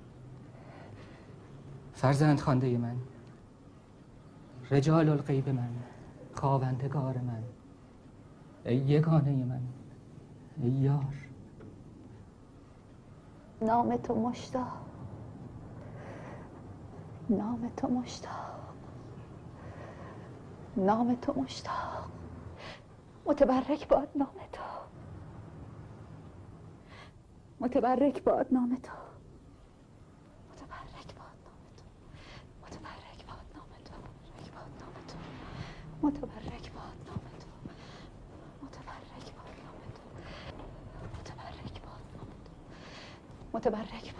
[1.94, 2.96] فرزند خانده من.
[4.70, 5.68] رجال الغیب من.
[6.34, 7.42] خواوندگار من.
[8.64, 9.60] ای یگانه من.
[10.62, 11.14] ای یار
[13.62, 14.86] نام تو مشتاق
[17.30, 18.76] نام تو مشتاق
[20.76, 22.10] نام تو مشتاق
[23.26, 24.62] متبرک باد نام تو.
[27.60, 28.92] متبرک باد نام تو.
[30.50, 31.84] متبرک باد نام تو.
[32.62, 33.94] متبرک باد نام تو.
[34.02, 35.16] متبرک باد نام تو
[38.62, 40.02] متبرک باد نام تو
[41.18, 44.15] متبرک باد نام تو متبرک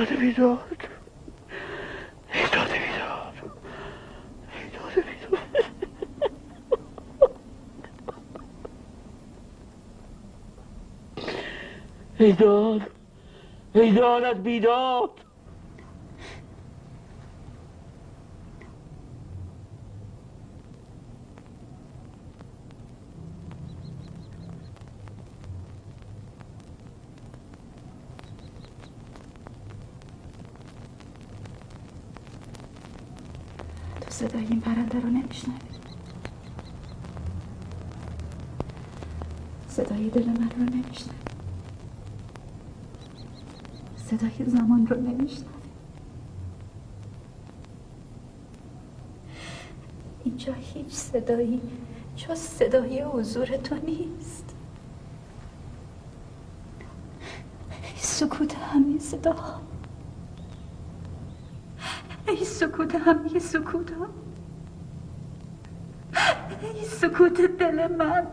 [0.00, 0.76] داد بیداد
[2.34, 3.34] ای داد بیداد
[12.18, 12.82] ای داد بیداد
[13.74, 15.10] ای داد ای داد بیداد
[34.00, 35.56] تو صدای این پرنده رو نمیشنوی.
[39.68, 41.18] صدای دل من رو نمیشنوی.
[43.96, 45.50] صدای زمان رو نمیشنوی.
[50.24, 51.60] اینجا هیچ صدایی
[52.16, 54.54] جز صدای حضور تو نیست.
[57.96, 59.60] سکوت همه صدا.
[62.28, 64.06] ای سکوت همه سکوت ها
[67.00, 68.26] سکوت دل من.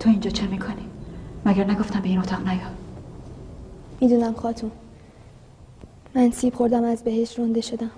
[0.00, 0.90] تو اینجا چه می‌کنی؟
[1.46, 2.58] مگر نگفتم به این اتاق نیا.
[4.00, 4.70] می‌دونم خاتون.
[6.14, 7.90] من سیب خوردم از بهش رنده شدم.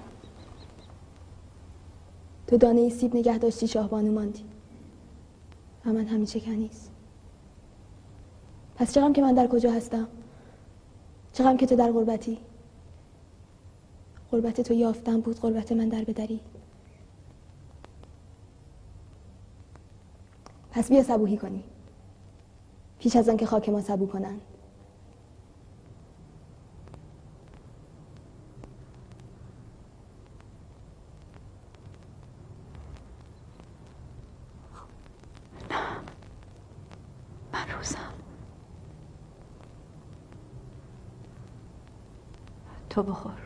[2.46, 4.44] تو دانه ای سیب نگه داشتی شاهبانو ماندی.
[5.86, 6.95] و من همیشه کنیز
[8.76, 10.08] پس چقدر که من در کجا هستم؟
[11.32, 12.38] چقدر که تو در غربتی؟
[14.32, 16.40] غربت تو یافتم بود غربت من در بدری.
[20.70, 21.64] پس بیا صبوهی کنی.
[22.98, 24.40] پیش از آن که خاک ما سبو کنند.
[42.96, 43.45] تو بخور.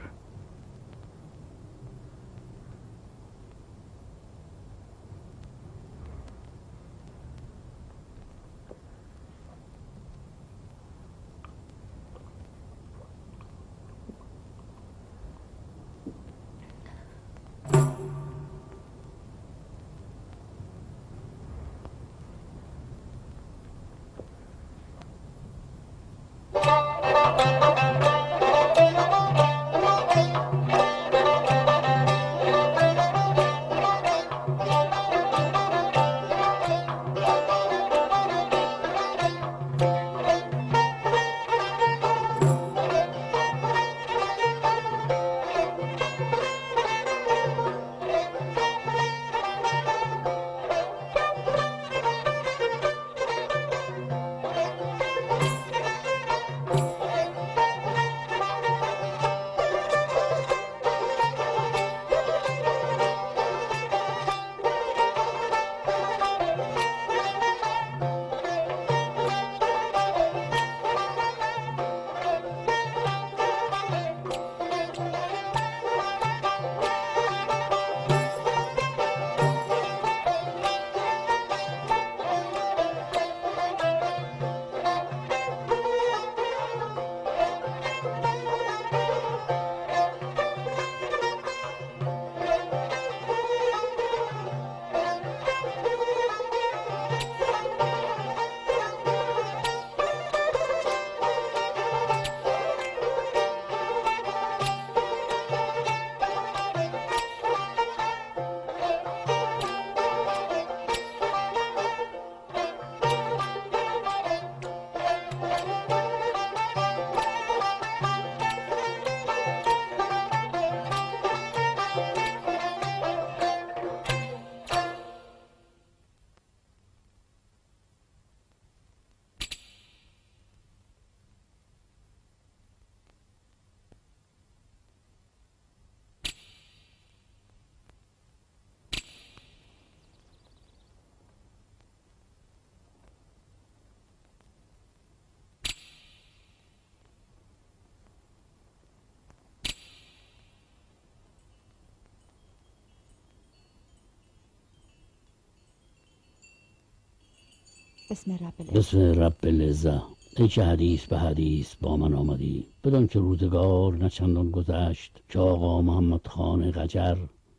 [158.11, 160.03] بسم رب بسم رب العزة
[160.37, 162.67] ای که حدیث به حدیث با من آمدی.
[162.85, 167.17] بدان که روزگار نه چندان گذشت که آقا محمد خان قجر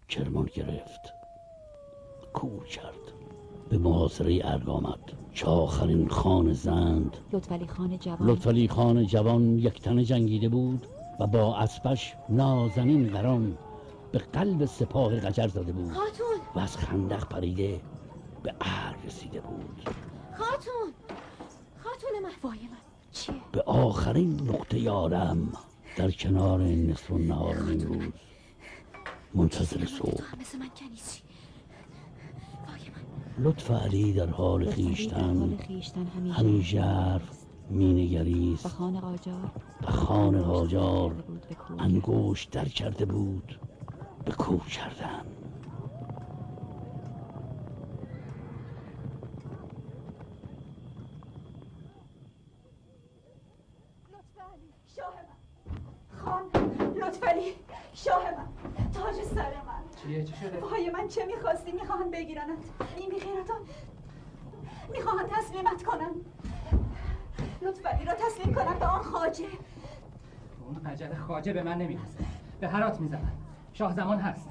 [0.10, 1.02] کرمان گرفت.
[2.34, 3.14] کور کرد.
[3.70, 5.00] به محاصره ارگ آمد.
[5.34, 7.18] که آخرین خان زند.
[7.34, 8.30] لطفعلی خان جوان.
[8.30, 10.88] لطفعلی خان جوان یک تنه جنگیده بود
[11.20, 13.58] و با اسبش نازنین قران
[14.12, 16.38] به قلب سپاه قجر زده بود خاتون!
[16.56, 17.82] و از خندق پریده
[18.44, 19.82] به ارگ رسیده بود
[20.34, 20.94] خاتون
[21.84, 22.78] خاتون من وای من
[23.12, 25.54] چیه به آخرین نقطه یارم
[25.98, 28.14] در کنار نصف و نهار امروز
[29.34, 30.24] منتظر صبح.
[33.40, 35.58] لطف علی در حال خیشتن
[36.12, 38.68] همیشه همین ژرف و مینگریست
[39.88, 41.24] خان قاجار.
[41.80, 43.60] انگوش در کرده بود
[44.26, 45.26] به کو کردن
[54.96, 56.44] شاه من خان
[56.96, 57.54] لطفعلی
[57.94, 58.48] شاه من
[58.94, 62.58] تاج سر من چیه چی شده؟ پای من چه می‌خواستی؟ می‌خواهند بگیرنت.
[62.98, 63.60] این بیخیرتان
[64.92, 66.12] می‌خواهند تسلیمت کنن.
[67.62, 69.46] لطفعلی را تسلیم کنن به آن خاجه
[70.68, 72.26] اون قجر خاجه به من نمی‌رسه.
[72.60, 73.32] به هرات می‌زنن
[73.74, 74.50] شاه زمان هست.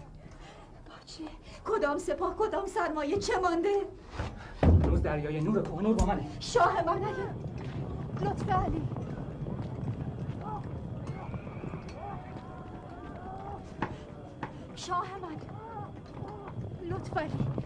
[0.88, 1.24] باچه
[1.64, 3.86] کدام سپاه کدام سرمایه چه مانده؟
[4.84, 6.26] روز دریای نور کوهنور با منه.
[6.40, 7.34] شاه من اگر.
[8.20, 8.82] لطفعلی
[14.76, 15.29] شاه من.
[17.08, 17.59] পারি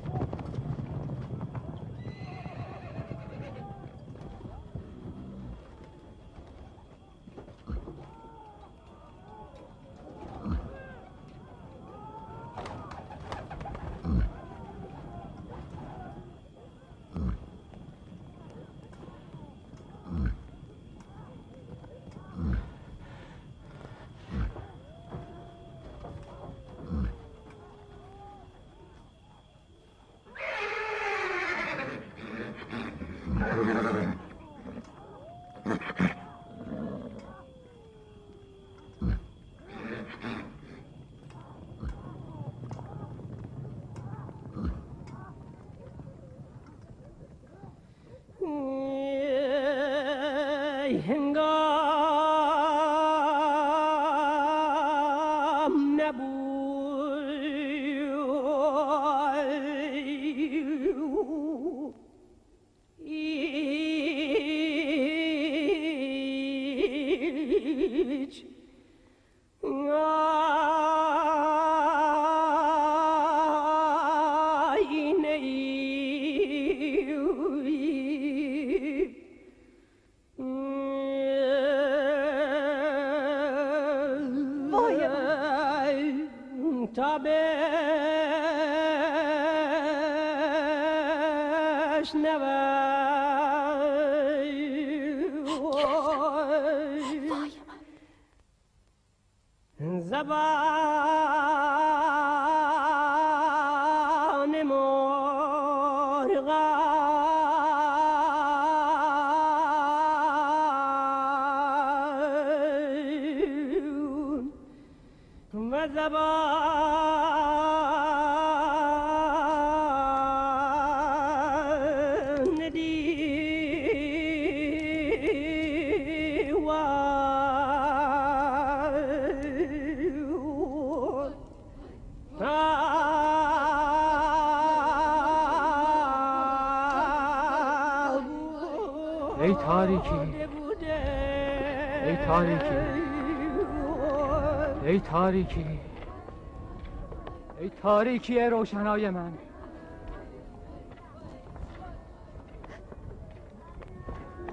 [147.85, 149.33] تاریکی روشنای من.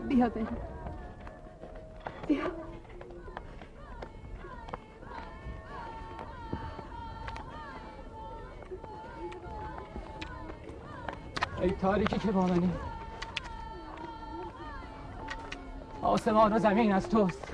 [0.09, 0.47] بیا بریم.
[2.27, 2.43] بیا.
[11.61, 12.69] ای تاریکی که با منی.
[16.01, 17.50] آسمان و زمین از توست.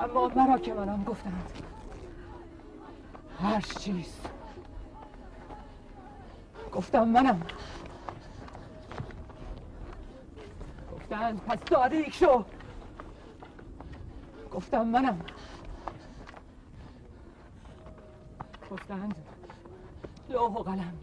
[0.00, 1.52] اما مرا که منم گفتند.
[3.40, 4.20] هر چیز.
[6.72, 7.42] گفتم منم.
[10.92, 12.44] گفتند پس تاریک شو.
[14.52, 15.24] گفتم منم.
[18.70, 19.14] گفتند
[20.28, 20.98] لوح و قلم.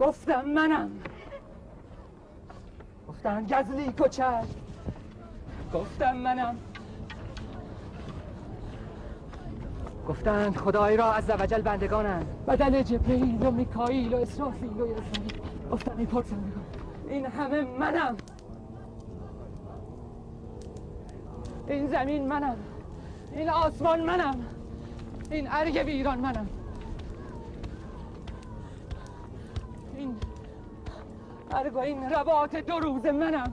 [0.00, 1.00] گفتم منم.
[3.08, 4.63] گفتن گزلی کچل.
[5.74, 6.56] گفتم منم.
[10.08, 12.26] گفتند خدای را از وجل بندگانند.
[12.48, 15.32] بدل جبرئیل و میکائیل و اسرافیل و یاسمین.
[15.72, 15.96] گفتم
[17.08, 18.16] این همه منم.
[21.68, 22.56] این زمین منم.
[23.32, 24.46] این آسمان منم.
[25.30, 26.48] این ارگ ویران منم.
[29.96, 30.16] این
[31.50, 33.52] ارگ این رباط دو روز منم.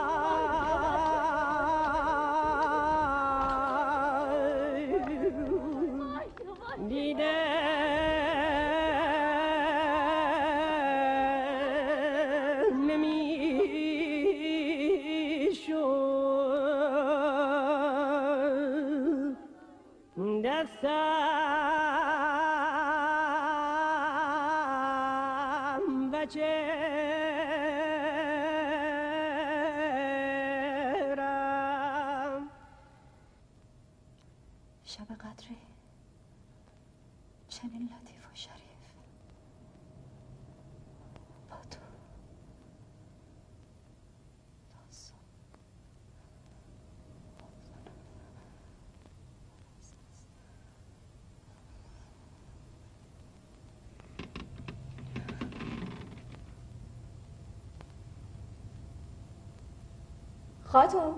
[60.71, 61.13] خاتون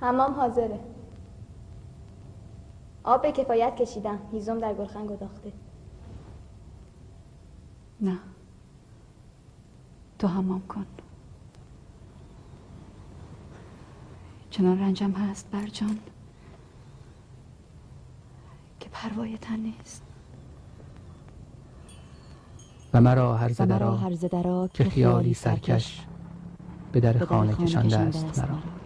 [0.00, 0.80] حمام حاضره.
[3.04, 4.18] آب به کفایت کشیدم.
[4.32, 5.52] هیزم در گلخن گداخته.
[8.00, 8.18] نه.
[10.18, 10.86] تو حمام کن.
[14.50, 15.98] چنان رنجم هست برجان
[18.80, 20.02] که پروای تن نیست.
[22.94, 26.06] و مرا هر مرا درا هرزه درا که خیالی سرکش
[26.92, 28.38] به در خانه کشانده است.
[28.38, 28.79] مرا.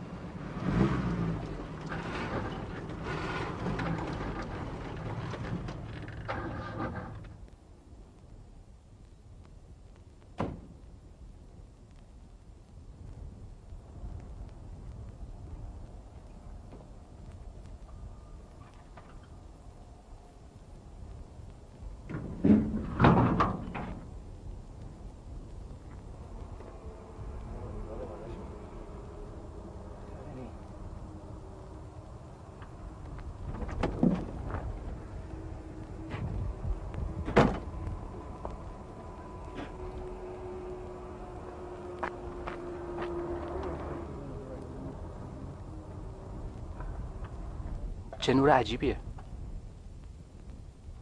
[48.24, 48.96] چه نور عجیبیه.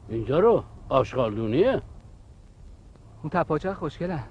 [0.09, 1.82] اینجا رو آشغالدونیه؟
[3.23, 4.24] اون تپاچه خوشگله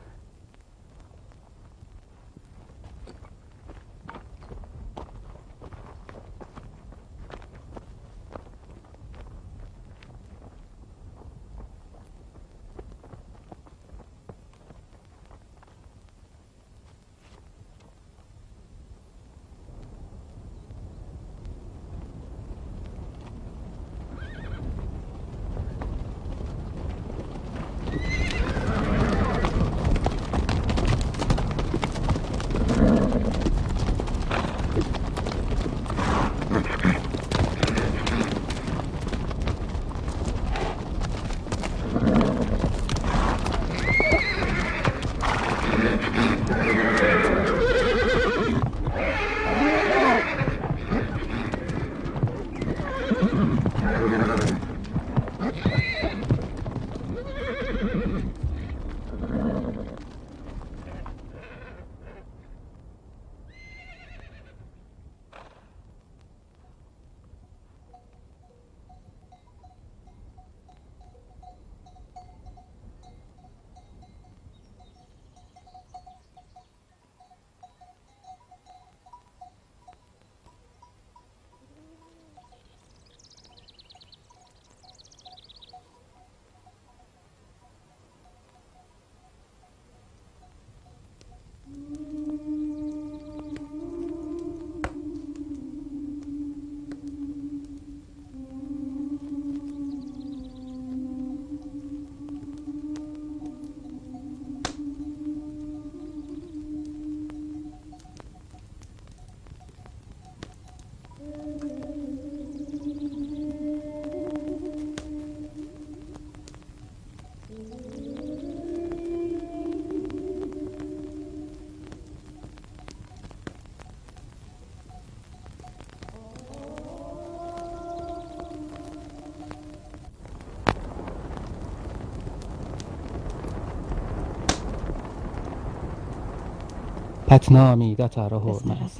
[137.32, 139.00] پتنامی دتر حرمت.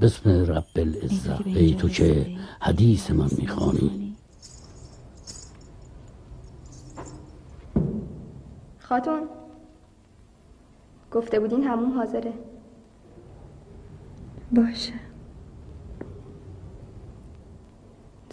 [0.00, 1.46] بسم رب العزت.
[1.46, 4.16] ای تو که حدیث من می‌خوانی.
[8.78, 9.22] خاتون
[11.12, 12.32] گفته بودین همون حاضره.
[14.52, 14.92] باشه.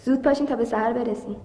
[0.04, 1.36] زود پاشین تا به سهر برسیم.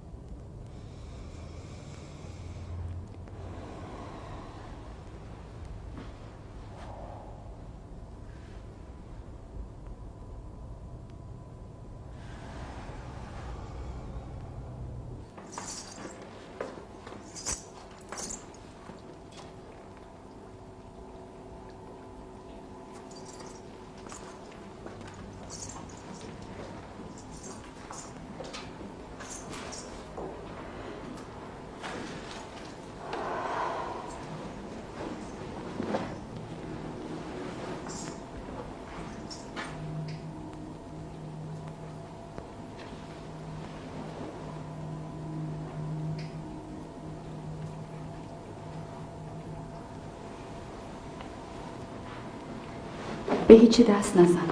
[53.51, 54.49] به هیچی دست نزن.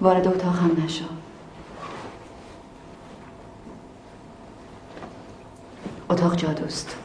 [0.00, 1.04] وارد اتاق هم نشو.
[6.10, 6.96] اتاق جادوست.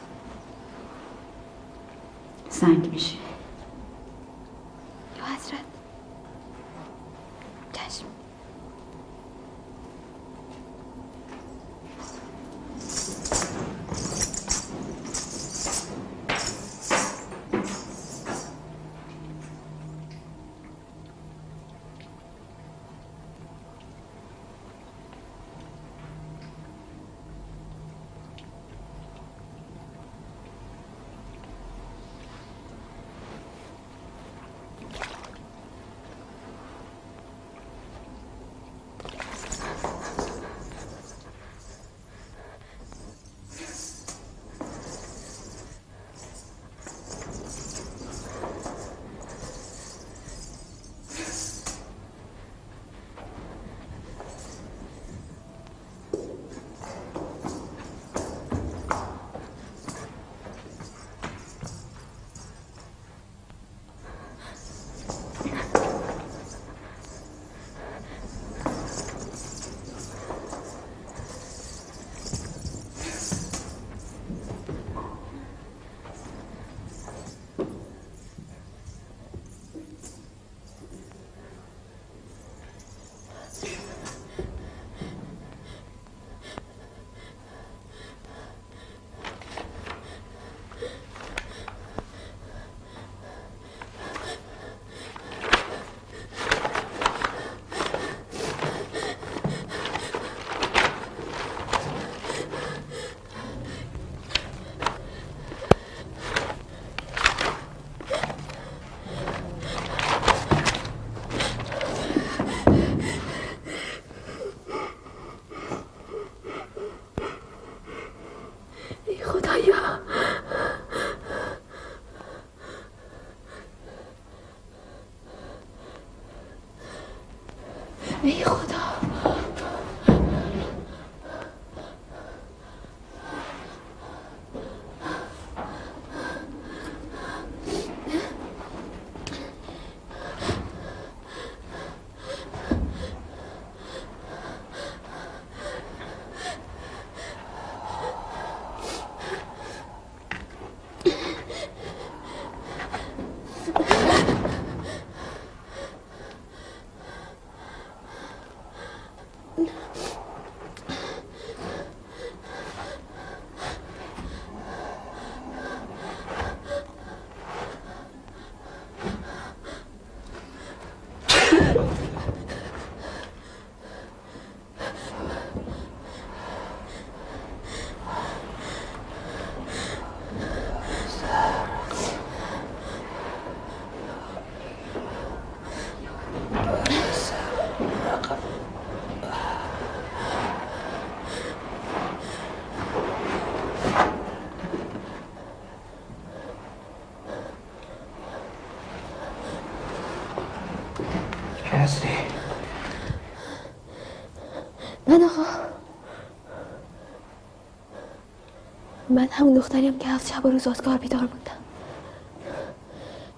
[209.24, 211.64] من همون دختریم که هفت شب و روز آزگار بیدار موندم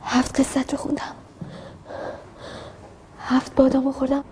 [0.05, 1.15] هفت قصت رو خوندم.
[3.21, 4.25] هفت بادامو خوردم.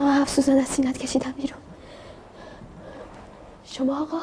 [0.00, 1.60] و هفت سوزن از سینت کشیدم بیرون.
[3.64, 4.20] شما آقا؟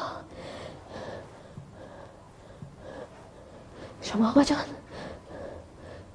[4.02, 4.64] شما آقا جان؟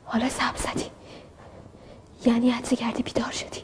[0.06, 0.92] حالا سب زدی.
[2.26, 3.64] یعنی حدسه کردی بیدار شدی.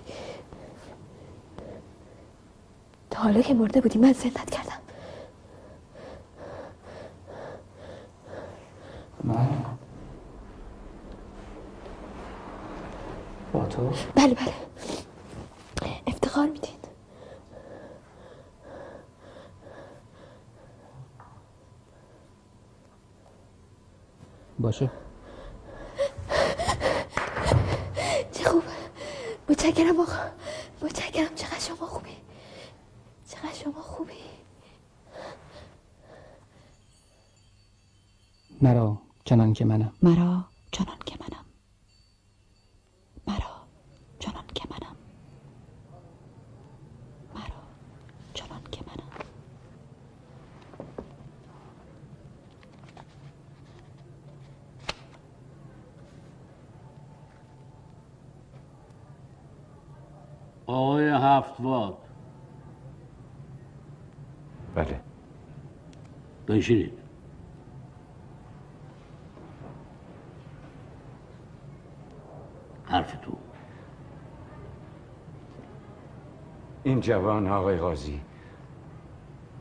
[3.10, 4.84] تا حالا که مرده بودی من زندت کردم
[9.24, 9.66] من
[13.54, 14.54] با تو بله بله
[16.08, 16.76] افتخار میدین
[24.60, 24.92] باشه
[28.32, 28.64] چه خوب
[29.50, 30.14] متشکرم آقا
[30.82, 32.18] متشکرم چقدر شما خوبی
[33.30, 34.14] چقدر شما خوبی
[38.62, 41.46] مرا چنان که منم مرا چنان که منم
[43.28, 43.68] مرا
[44.20, 44.96] چنان که منم
[47.36, 47.64] مرا
[48.34, 49.26] چنان که منم
[60.66, 61.98] آقای هفتواد
[64.76, 65.00] بله
[66.64, 66.99] بنشینید.
[72.85, 73.31] حرف تو.
[76.84, 78.22] این جوان آقای قاضی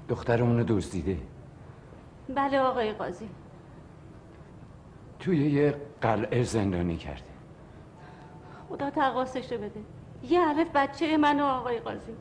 [0.08, 1.18] دخترمون رو دزدیده
[2.34, 3.28] بله آقای قاضی.
[5.18, 7.22] توی یه قلعه زندانی کرده.
[8.68, 9.80] خدا تقاسش بده.
[10.22, 12.12] یه الف بچه منو آقای قاضی.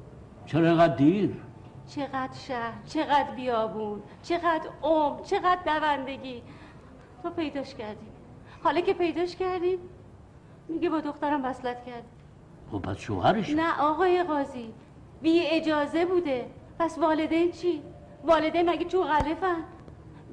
[0.45, 1.50] چرا اینقدر دیر؟
[1.95, 6.43] چقدر شهر چقدر بیابون چقدر عمر چقدر دوندگی.
[7.23, 8.05] تو پیداش کردی.
[8.63, 9.79] حالا که پیداش کردی
[10.67, 12.03] میگه با دخترم وصلت کرد
[12.71, 14.73] خب پس شوهرش نه آقای قاضی
[15.21, 16.49] بی اجازه بوده.
[16.79, 17.81] پس والدین چی؟
[18.23, 19.63] والدین مگه چو غلفن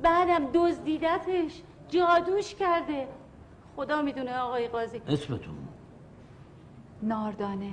[0.02, 3.08] بعدم دزدیدتش جادوش کرده.
[3.76, 5.02] خدا می‌دونه آقای قاضی.
[5.08, 5.68] اسمتون.
[7.02, 7.70] ناردانه.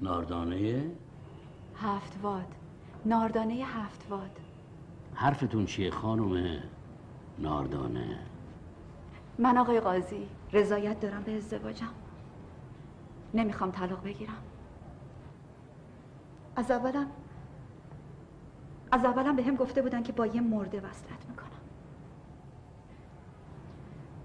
[0.00, 0.90] ناردانه؟
[1.76, 2.54] هفت واد.
[3.04, 4.40] ناردانه هفت واد.
[5.14, 6.62] حرفتون چیه خانم
[7.38, 8.18] ناردانه؟
[9.38, 11.88] من آقای قاضی رضایت دارم به ازدواجم.
[13.34, 14.42] نمی‌خوام طلاق بگیرم.
[16.56, 17.06] از اولم
[18.92, 21.48] از اولم به هم گفته بودن که با یه مرده وصلت می‌کنم.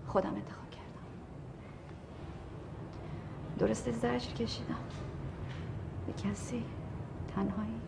[0.08, 1.06] خودم انتخاب کردم.
[3.60, 4.76] درسته زجر کشیدم.
[6.08, 6.64] به کسی
[7.36, 7.82] تنهایی.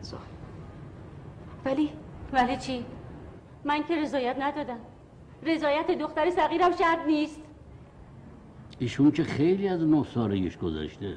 [0.00, 0.18] زور
[1.64, 1.90] ولی
[2.32, 2.86] ولی چی؟
[3.64, 4.78] من که رضایت ندادم.
[5.42, 7.42] رضایت دختر صغیرم شرط نیست.
[8.78, 11.16] ایشون که خیلی از نه سالگیش گذشته.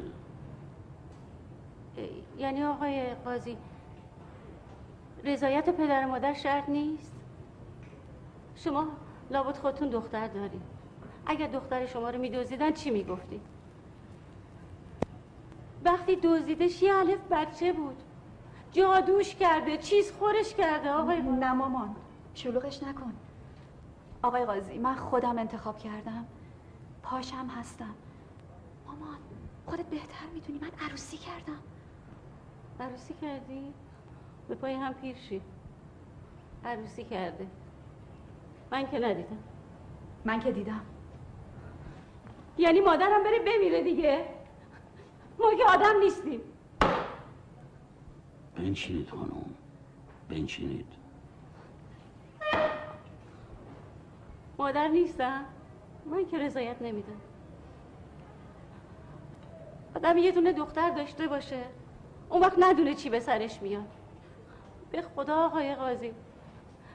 [2.37, 3.57] یعنی آقای قاضی
[5.23, 7.13] رضایت پدر و مادر شرط نیست؟
[8.55, 8.87] شما
[9.31, 10.61] لابد خودتون دختر دارید.
[11.25, 13.41] اگر دختر شما رو میدوزیدن چی می‌گفتی؟
[15.85, 17.95] وقتی دزدیدش یه الف بچه بود.
[18.71, 21.95] جادوش کرده چیز خورش کرده آقای نه مامان
[22.33, 23.13] شلوغش نکن.
[24.23, 26.25] آقای قاضی من خودم انتخاب کردم.
[27.03, 27.95] پاشم هستم.
[28.87, 29.17] مامان
[29.65, 30.59] خودت بهتر می‌دونی.
[30.59, 31.59] من عروسی کردم.
[32.79, 33.73] عروسی کردی؟
[34.47, 35.41] به پای هم پیر شی.
[36.65, 37.47] عروسی کرده.
[38.71, 39.37] من که ندیدم.
[40.25, 40.81] من که دیدم.
[42.57, 44.25] یعنی مادرم بره بمیره دیگه.
[45.39, 46.41] ما که آدم نیستیم.
[48.55, 49.45] بنشینید خانم.
[50.29, 50.85] بنشینید.
[54.57, 55.45] مادر نیستم.
[56.05, 57.21] من که رضایت نمیدم.
[59.95, 61.63] آدم یه دونه دختر داشته باشه.
[62.29, 63.87] اون وقت ندونه چی به سرش میاد.
[64.91, 66.13] به خدا آقای قاضی.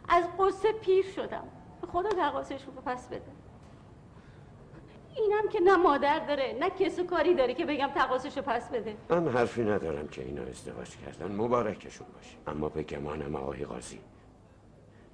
[0.09, 1.45] از قصه پیر شدم.
[1.81, 3.34] به خدا تقاسش رو پس بده.
[5.17, 8.71] اینم که نه مادر داره نه کس و کاری داره که بگم تقاسش رو پس
[8.71, 8.97] بده.
[9.11, 11.35] من حرفی ندارم که اینا ازدواج کردن.
[11.35, 12.37] مبارکشون باشه.
[12.47, 14.01] اما به گمانم آقای قاضی.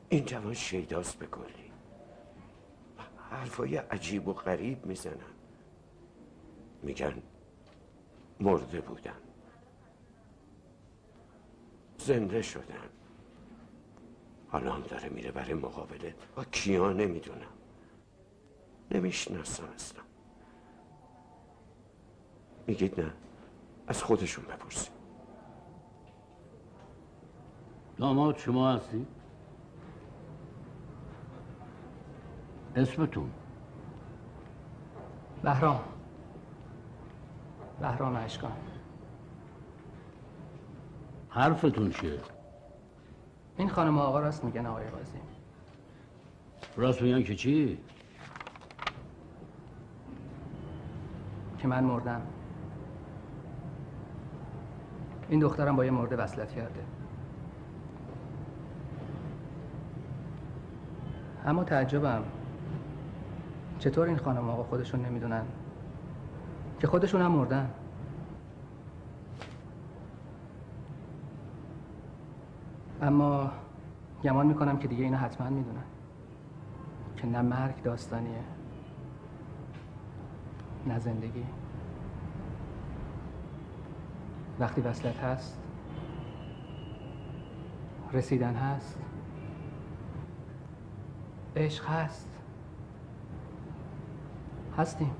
[0.09, 1.72] این جوان شیداست به کلی.
[3.31, 5.35] حرفای عجیب و غریب می‌زنن.
[6.82, 7.22] میگن
[8.40, 9.16] مرده بودن.
[11.98, 12.89] زنده شدن.
[14.48, 16.14] حالا هم داره میره برای مقابله.
[16.36, 17.60] با کیا نمی‌دونم.
[18.91, 20.03] نمی‌شناسم اصلا
[22.67, 23.12] میگید نه.
[23.87, 24.93] از خودشون بپرسید.
[27.97, 29.07] داماد شما هستی؟
[32.77, 33.31] اسمتون؟
[35.43, 35.81] بهرام.
[37.81, 38.53] بهرام اشکان.
[41.29, 42.21] حرفتون چیه؟
[43.57, 45.19] این خانم آقا راست میگن آقای قاضی.
[46.77, 47.79] راست میگن که چی؟
[51.61, 52.20] که من مردم.
[55.28, 56.85] این دخترم با یه مرده وصلت کرده.
[61.47, 62.23] اما تعجبم
[63.78, 65.43] چطور این خانم آقا خودشون نمی‌دونن
[66.78, 67.70] که خودشون هم مردن.
[73.03, 73.51] اما
[74.23, 75.85] گمان می‌کنم که دیگه اینا حتما می‌دونن
[77.16, 78.60] که نه مرگ داستانیه.
[80.86, 81.44] نه زندگی.
[84.61, 85.59] وقتی وصلت هست
[88.12, 88.98] رسیدن هست
[91.57, 92.28] عشق هست.
[94.78, 95.11] هستیم.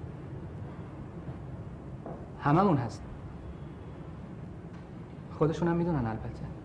[2.41, 3.03] هممون هست
[5.39, 6.60] خودشون هم می‌دونن البته.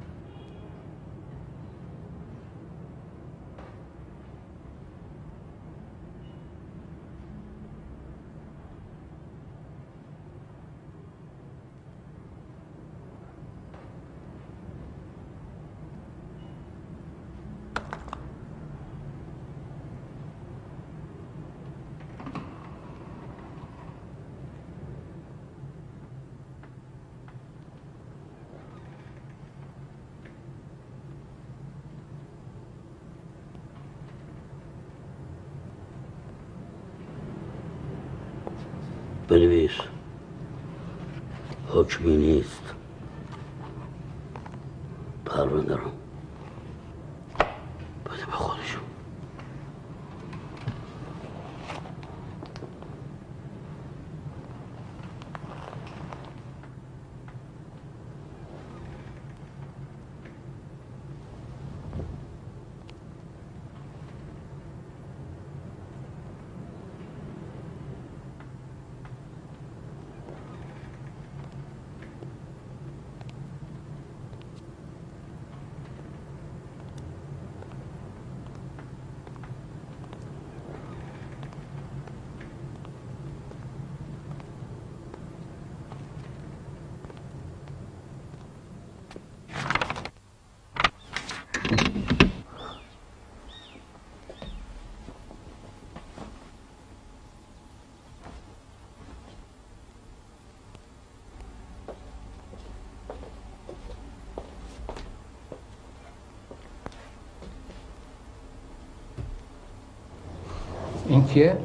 [111.35, 111.57] کیه؟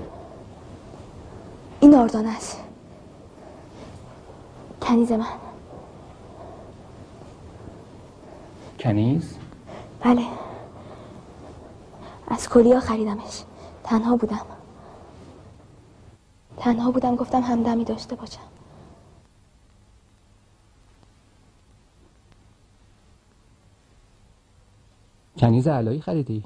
[1.81, 2.61] این آردان است
[4.83, 5.27] کنیز من
[8.79, 9.39] کنیز؟
[10.01, 10.27] بله
[12.29, 13.43] از کلیا خریدمش
[13.85, 14.47] تنها بودم
[16.57, 18.41] تنها بودم گفتم همدمی داشته باشم
[25.37, 26.45] کنیز علایی خریدی؟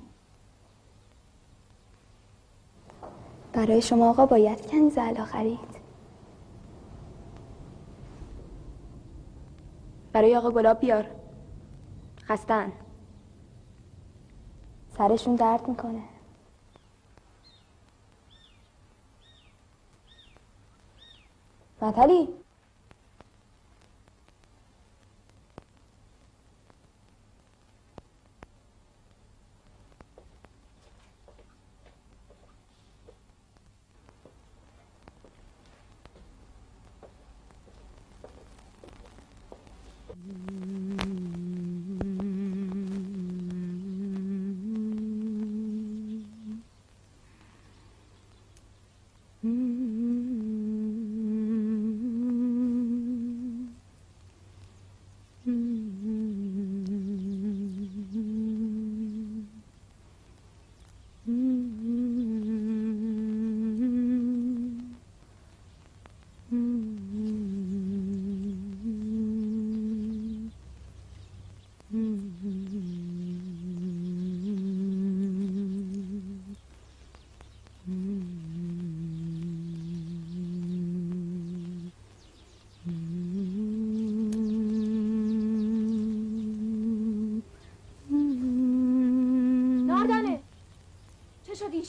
[3.66, 5.84] برای شما آقا باید کنیز علا خرید
[10.12, 11.06] برای آقا گلاب بیار.
[12.22, 12.72] خستن.
[14.98, 16.02] سرشون درد می‌کنه.
[21.82, 22.43] نتالی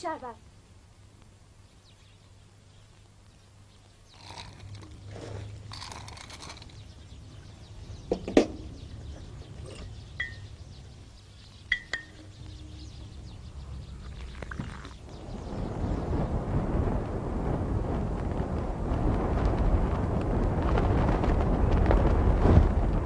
[0.05, 0.35] شود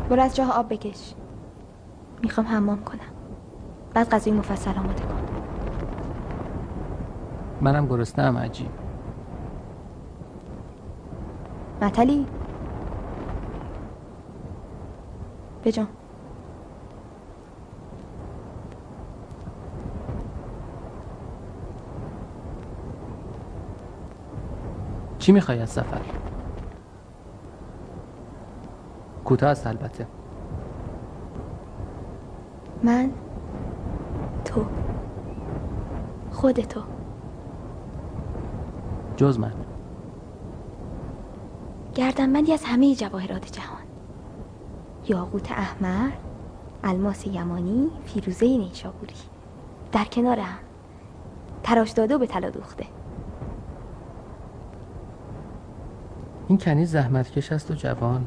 [0.09, 1.13] برو از جاها آب بکش.
[2.23, 2.99] می‌خوام حمام کنم.
[3.93, 5.18] بعد غذای مفصل آماده کنم
[7.61, 8.69] منم گرسنه‌ام عجیب
[11.81, 12.27] متلی
[15.65, 15.87] بجان
[25.19, 26.01] چی می‌خوای از سفر؟
[29.25, 30.07] کوتاه است البته.
[32.83, 33.11] من؟
[34.45, 34.65] تو.
[36.31, 36.98] خود تو
[39.19, 39.53] جز من.
[41.95, 43.81] گردنبندی از همه جواهرات جهان.
[45.07, 46.11] یاقوت احمر
[46.83, 49.13] الماس یمانی فیروزه نیشابوری.
[49.91, 50.59] در کنار هم.
[51.63, 52.85] تراش داده و به طلا دوخته.
[56.47, 58.25] این کنیز زحمتکش است و جوان.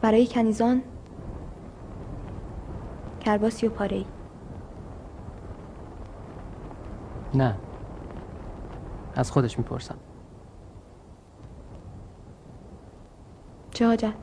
[0.00, 0.82] برای کنیزان
[3.20, 4.04] کرباسی و پاره
[7.34, 7.54] نه
[9.22, 9.98] از خودش می‌پرسم.
[13.70, 14.14] چه حاجت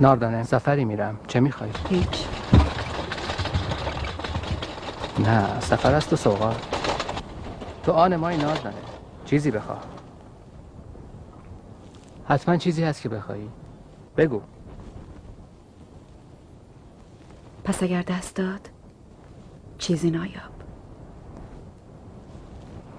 [0.00, 1.18] ناردانه سفری میرم.
[1.26, 2.26] چه می‌خوای؟ هیچ.
[5.18, 6.66] نه سفر است و سوغات.
[7.82, 8.76] تو آن مای ناردانه.
[9.24, 9.80] چیزی بخواه
[12.28, 13.48] حتما چیزی هست که بخوایی.
[14.16, 14.40] بگو.
[17.64, 18.70] پس اگر دست داد
[19.78, 20.52] چیزی نایاب.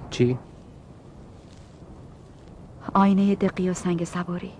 [0.09, 0.37] چی؟
[2.93, 4.51] آینه دقی و سنگ سواری.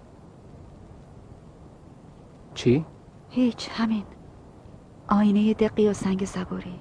[2.59, 2.85] چی؟
[3.29, 4.03] هیچ همین.
[5.09, 6.79] آینه دقی و سنگ صبوری.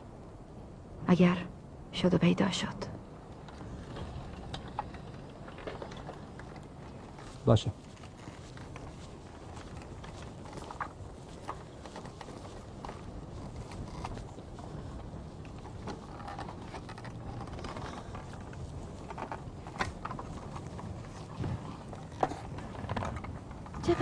[1.06, 1.36] اگر
[1.92, 2.66] شد و پیدا شد.
[7.46, 7.72] باشه.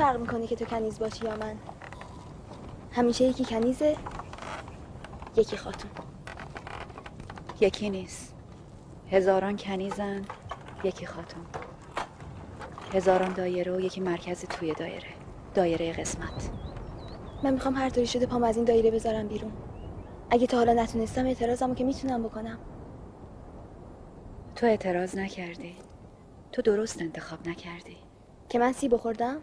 [0.07, 1.57] فرق می‌کنه که تو کنیز باشی یا من؟
[2.93, 3.97] همیشه یکی کنیزه
[5.37, 5.91] یکی خاتون.
[7.61, 8.35] یکی نیست.
[9.11, 10.23] هزاران کنیزن
[10.85, 11.43] یکی خاتون.
[12.95, 15.09] هزاران دایره و یکی مرکز توی دایره.
[15.55, 16.51] دایره قسمت.
[17.43, 19.53] من می‌خوام هر طوری شده پام از این دایره بذارم بیرون.
[20.31, 22.59] اگه تا حالا نتونستم اعتراضمو که می‌تونم بکنم.
[24.57, 25.77] تو اعتراض نکردی.
[26.53, 27.97] تو درست انتخاب نکردی.
[28.49, 29.37] که من سیب خوردم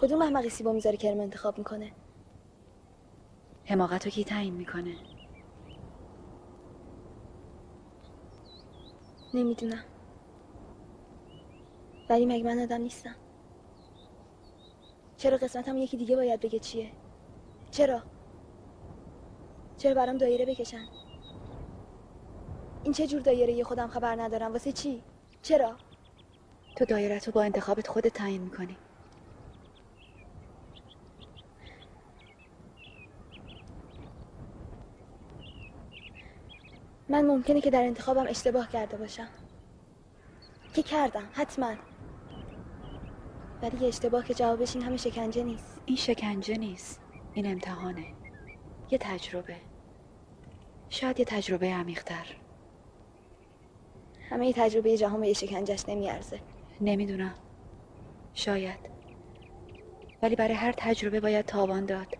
[0.00, 1.92] کدوم احمقی سیبو می‌ذاره کرم انتخاب می‌کنه؟
[3.64, 4.96] حماقت رو کی تعیین می‌کنه؟
[9.34, 9.84] نمی‌دونم.
[12.10, 13.16] ولی مگه من آدم نیستم؟
[15.16, 16.90] چرا قسمتم یکی دیگه باید بگه چیه؟
[17.70, 18.02] چرا؟
[19.76, 20.88] چرا برام دایره بکشن؟
[22.84, 25.02] این چه جور دایره یه خودم خبر ندارم؟ واسه چی؟
[25.42, 25.76] چرا؟
[26.76, 28.76] تو دایره تو با انتخابت خودت تعیین می‌کنی.
[37.10, 39.28] من ممکنه که در انتخابم اشتباه کرده باشم.
[40.74, 41.74] که کردم حتما.
[43.62, 45.80] ولی یه اشتباه که جوابش این همه شکنجه نیست.
[45.86, 47.00] این شکنجه نیست.
[47.32, 48.06] این امتحانه.
[48.90, 49.56] یه تجربه.
[50.88, 52.36] شاید یه تجربه عمیقتر.
[54.30, 56.40] همه تجربه جهان به یه شکنجهش نمیارزه.
[56.80, 57.34] نمی‌دونم.
[58.34, 58.90] شاید.
[60.22, 62.18] ولی برای هر تجربه باید تاوان داد.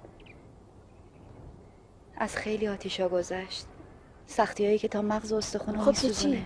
[2.17, 3.67] از خیلی آتیشا گذشت.
[4.31, 6.44] سختی هایی که تا مغز و استخونه خب چی؟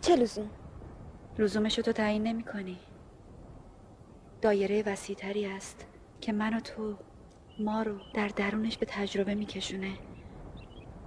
[0.00, 0.50] چه لزوم؟
[1.38, 2.78] لزومشو تو تعیین نمی کنی
[4.42, 5.86] دایره وسیعتری است
[6.20, 6.96] که من و تو
[7.58, 9.98] ما رو در درونش به تجربه میکشونه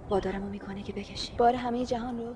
[0.08, 2.34] وادارمو می‌کنه که بکشیم بار همه جهان رو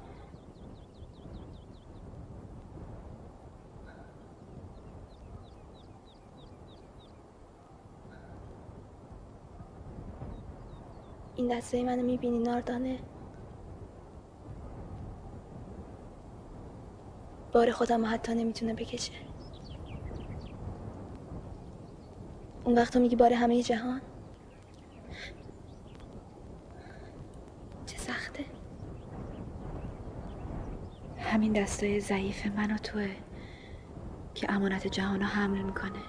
[11.43, 12.99] این دسته منو می‌بینی ناردانه.
[17.53, 19.13] بار خودم حتی نمی‌تونه بکشه.
[22.65, 24.01] اون وقت تو میگی بار همه جهان؟
[27.87, 28.45] چه سخته.
[31.19, 33.11] همین دستای ضعیف من و توه
[34.35, 36.03] که امانت جهان رو حمل می‌کنه.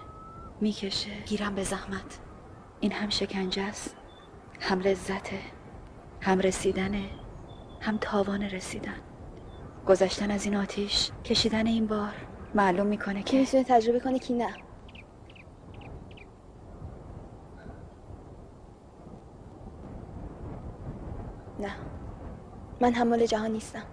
[0.61, 1.23] می‌کشه.
[1.25, 2.19] گیرم به زحمت.
[2.79, 3.95] این هم شکنجه است.
[4.65, 5.39] هم لذته
[6.21, 7.09] هم رسیدنه
[7.81, 8.95] هم تاوان رسیدن.
[9.87, 12.13] گذشتن از این آتیش کشیدن این بار
[12.55, 14.49] معلوم می‌کنه که می‌تونه تجربه کنه کی نه.
[21.59, 21.75] نه.
[22.81, 23.83] من حمال جهان نیستم.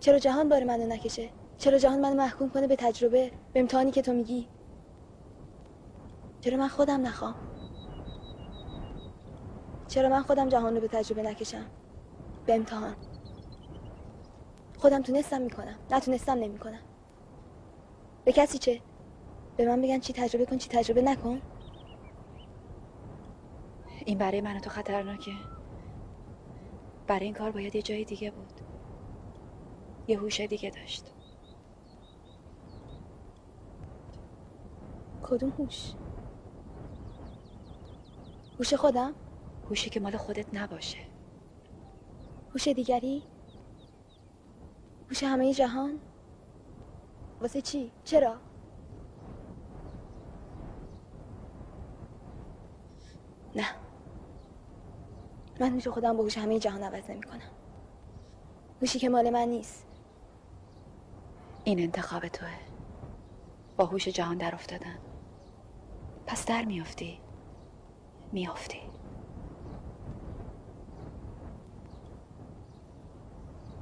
[0.00, 4.02] چرا جهان بار منو نکشه؟ چرا جهان منو محکوم کنه به تجربه به امتحانی که
[4.02, 4.48] تو میگی؟
[6.40, 7.34] چرا من خودم نخوام؟
[9.92, 11.66] چرا من خودم جهان رو به تجربه نکشم؟
[12.46, 12.96] به امتحان.
[14.78, 16.80] خودم تونستم می‌کنم نتونستم نمی‌کنم.
[18.24, 18.80] به کسی چه؟
[19.56, 21.40] به من بگن چی تجربه کن چی تجربه نکن.
[24.04, 25.32] این برای من تو خطرناکه.
[27.06, 28.60] برای این کار باید یه جای دیگه بود.
[30.06, 31.14] یه هوش دیگه داشت.
[35.22, 35.94] کدوم هوش؟
[38.58, 39.14] هوش خودم؟
[39.70, 40.98] هوشی که مال خودت نباشه.
[42.52, 43.22] هوش دیگری؟
[45.08, 46.00] هوش همه جهان؟
[47.40, 48.36] واسه چی؟ چرا؟
[53.56, 53.66] نه.
[55.60, 57.50] من هوش خودم با هوش همه جهان عوض نمی کنم
[58.80, 59.86] هوشی که مال من نیست.
[61.64, 62.48] این انتخاب توه.
[63.76, 64.98] با هوش جهان در افتادن.
[66.26, 67.20] پس در میافتی.
[68.32, 68.91] میافتی.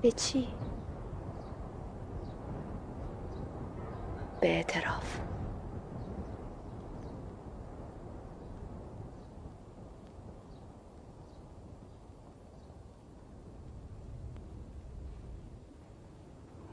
[0.02, 0.48] به چی؟
[4.40, 5.20] به اعتراف.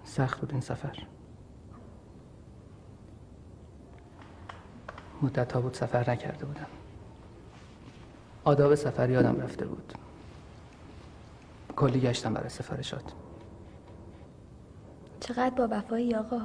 [0.04, 1.08] سخت بود این سفر.
[5.22, 6.68] مدت ها بود سفر نکرده بودم.
[8.44, 9.94] آداب سفر یادم رفته بود.
[11.76, 13.14] کلی گشتم برای سفارشات.
[15.20, 16.42] چقدر با وفایی آقا؟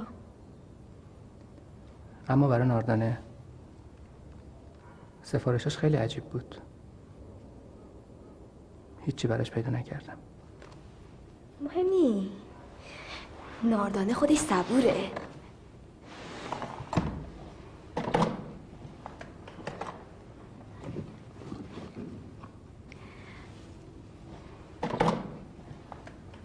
[2.27, 3.19] اما برای ناردانه
[5.21, 6.55] سفارشاش خیلی عجیب بود.
[9.01, 10.17] هیچی براش پیدا نکردم.
[11.61, 12.31] مهم نی
[13.63, 15.11] ناردانه خودش صبوره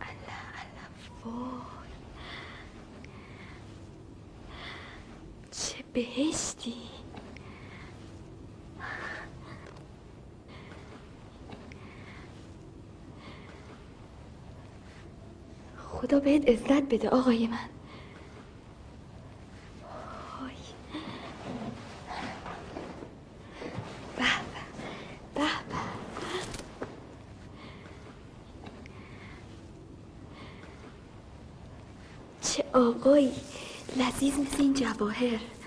[0.01, 0.89] الله الله
[1.25, 1.89] وای.
[5.51, 6.75] چه بهشتی
[15.79, 17.59] خدا بهت عزت بده آقای من.
[24.17, 25.43] به
[32.43, 32.65] چه
[33.97, 35.57] لذیذ مثل این جواهر.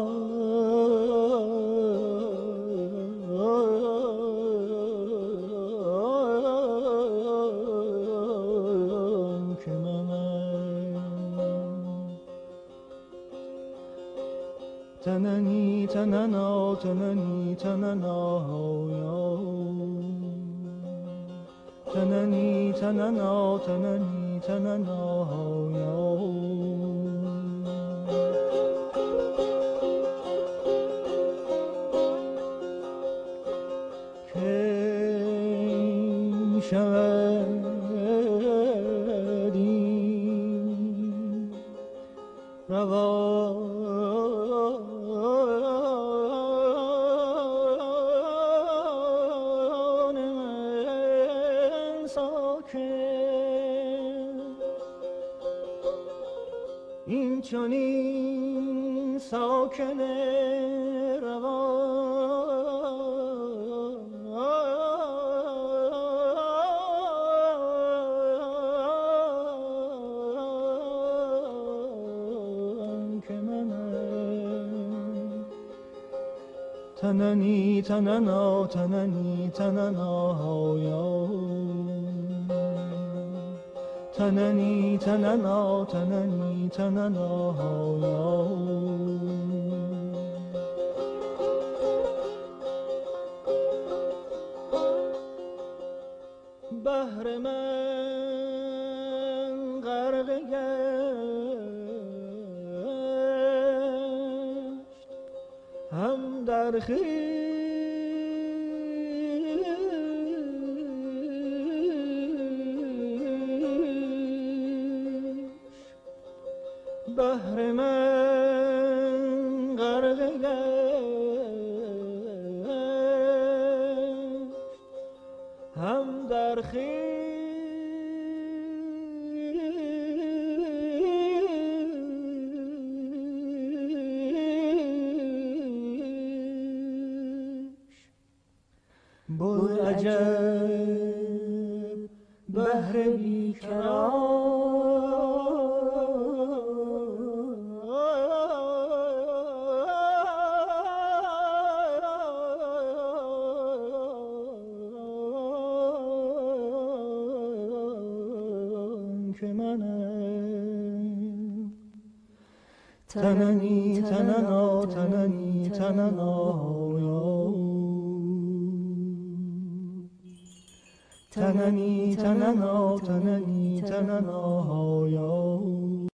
[77.91, 80.11] تننا تننی تننا
[80.41, 81.07] هایا
[84.17, 88.60] تننی تننا تننی تننا هایا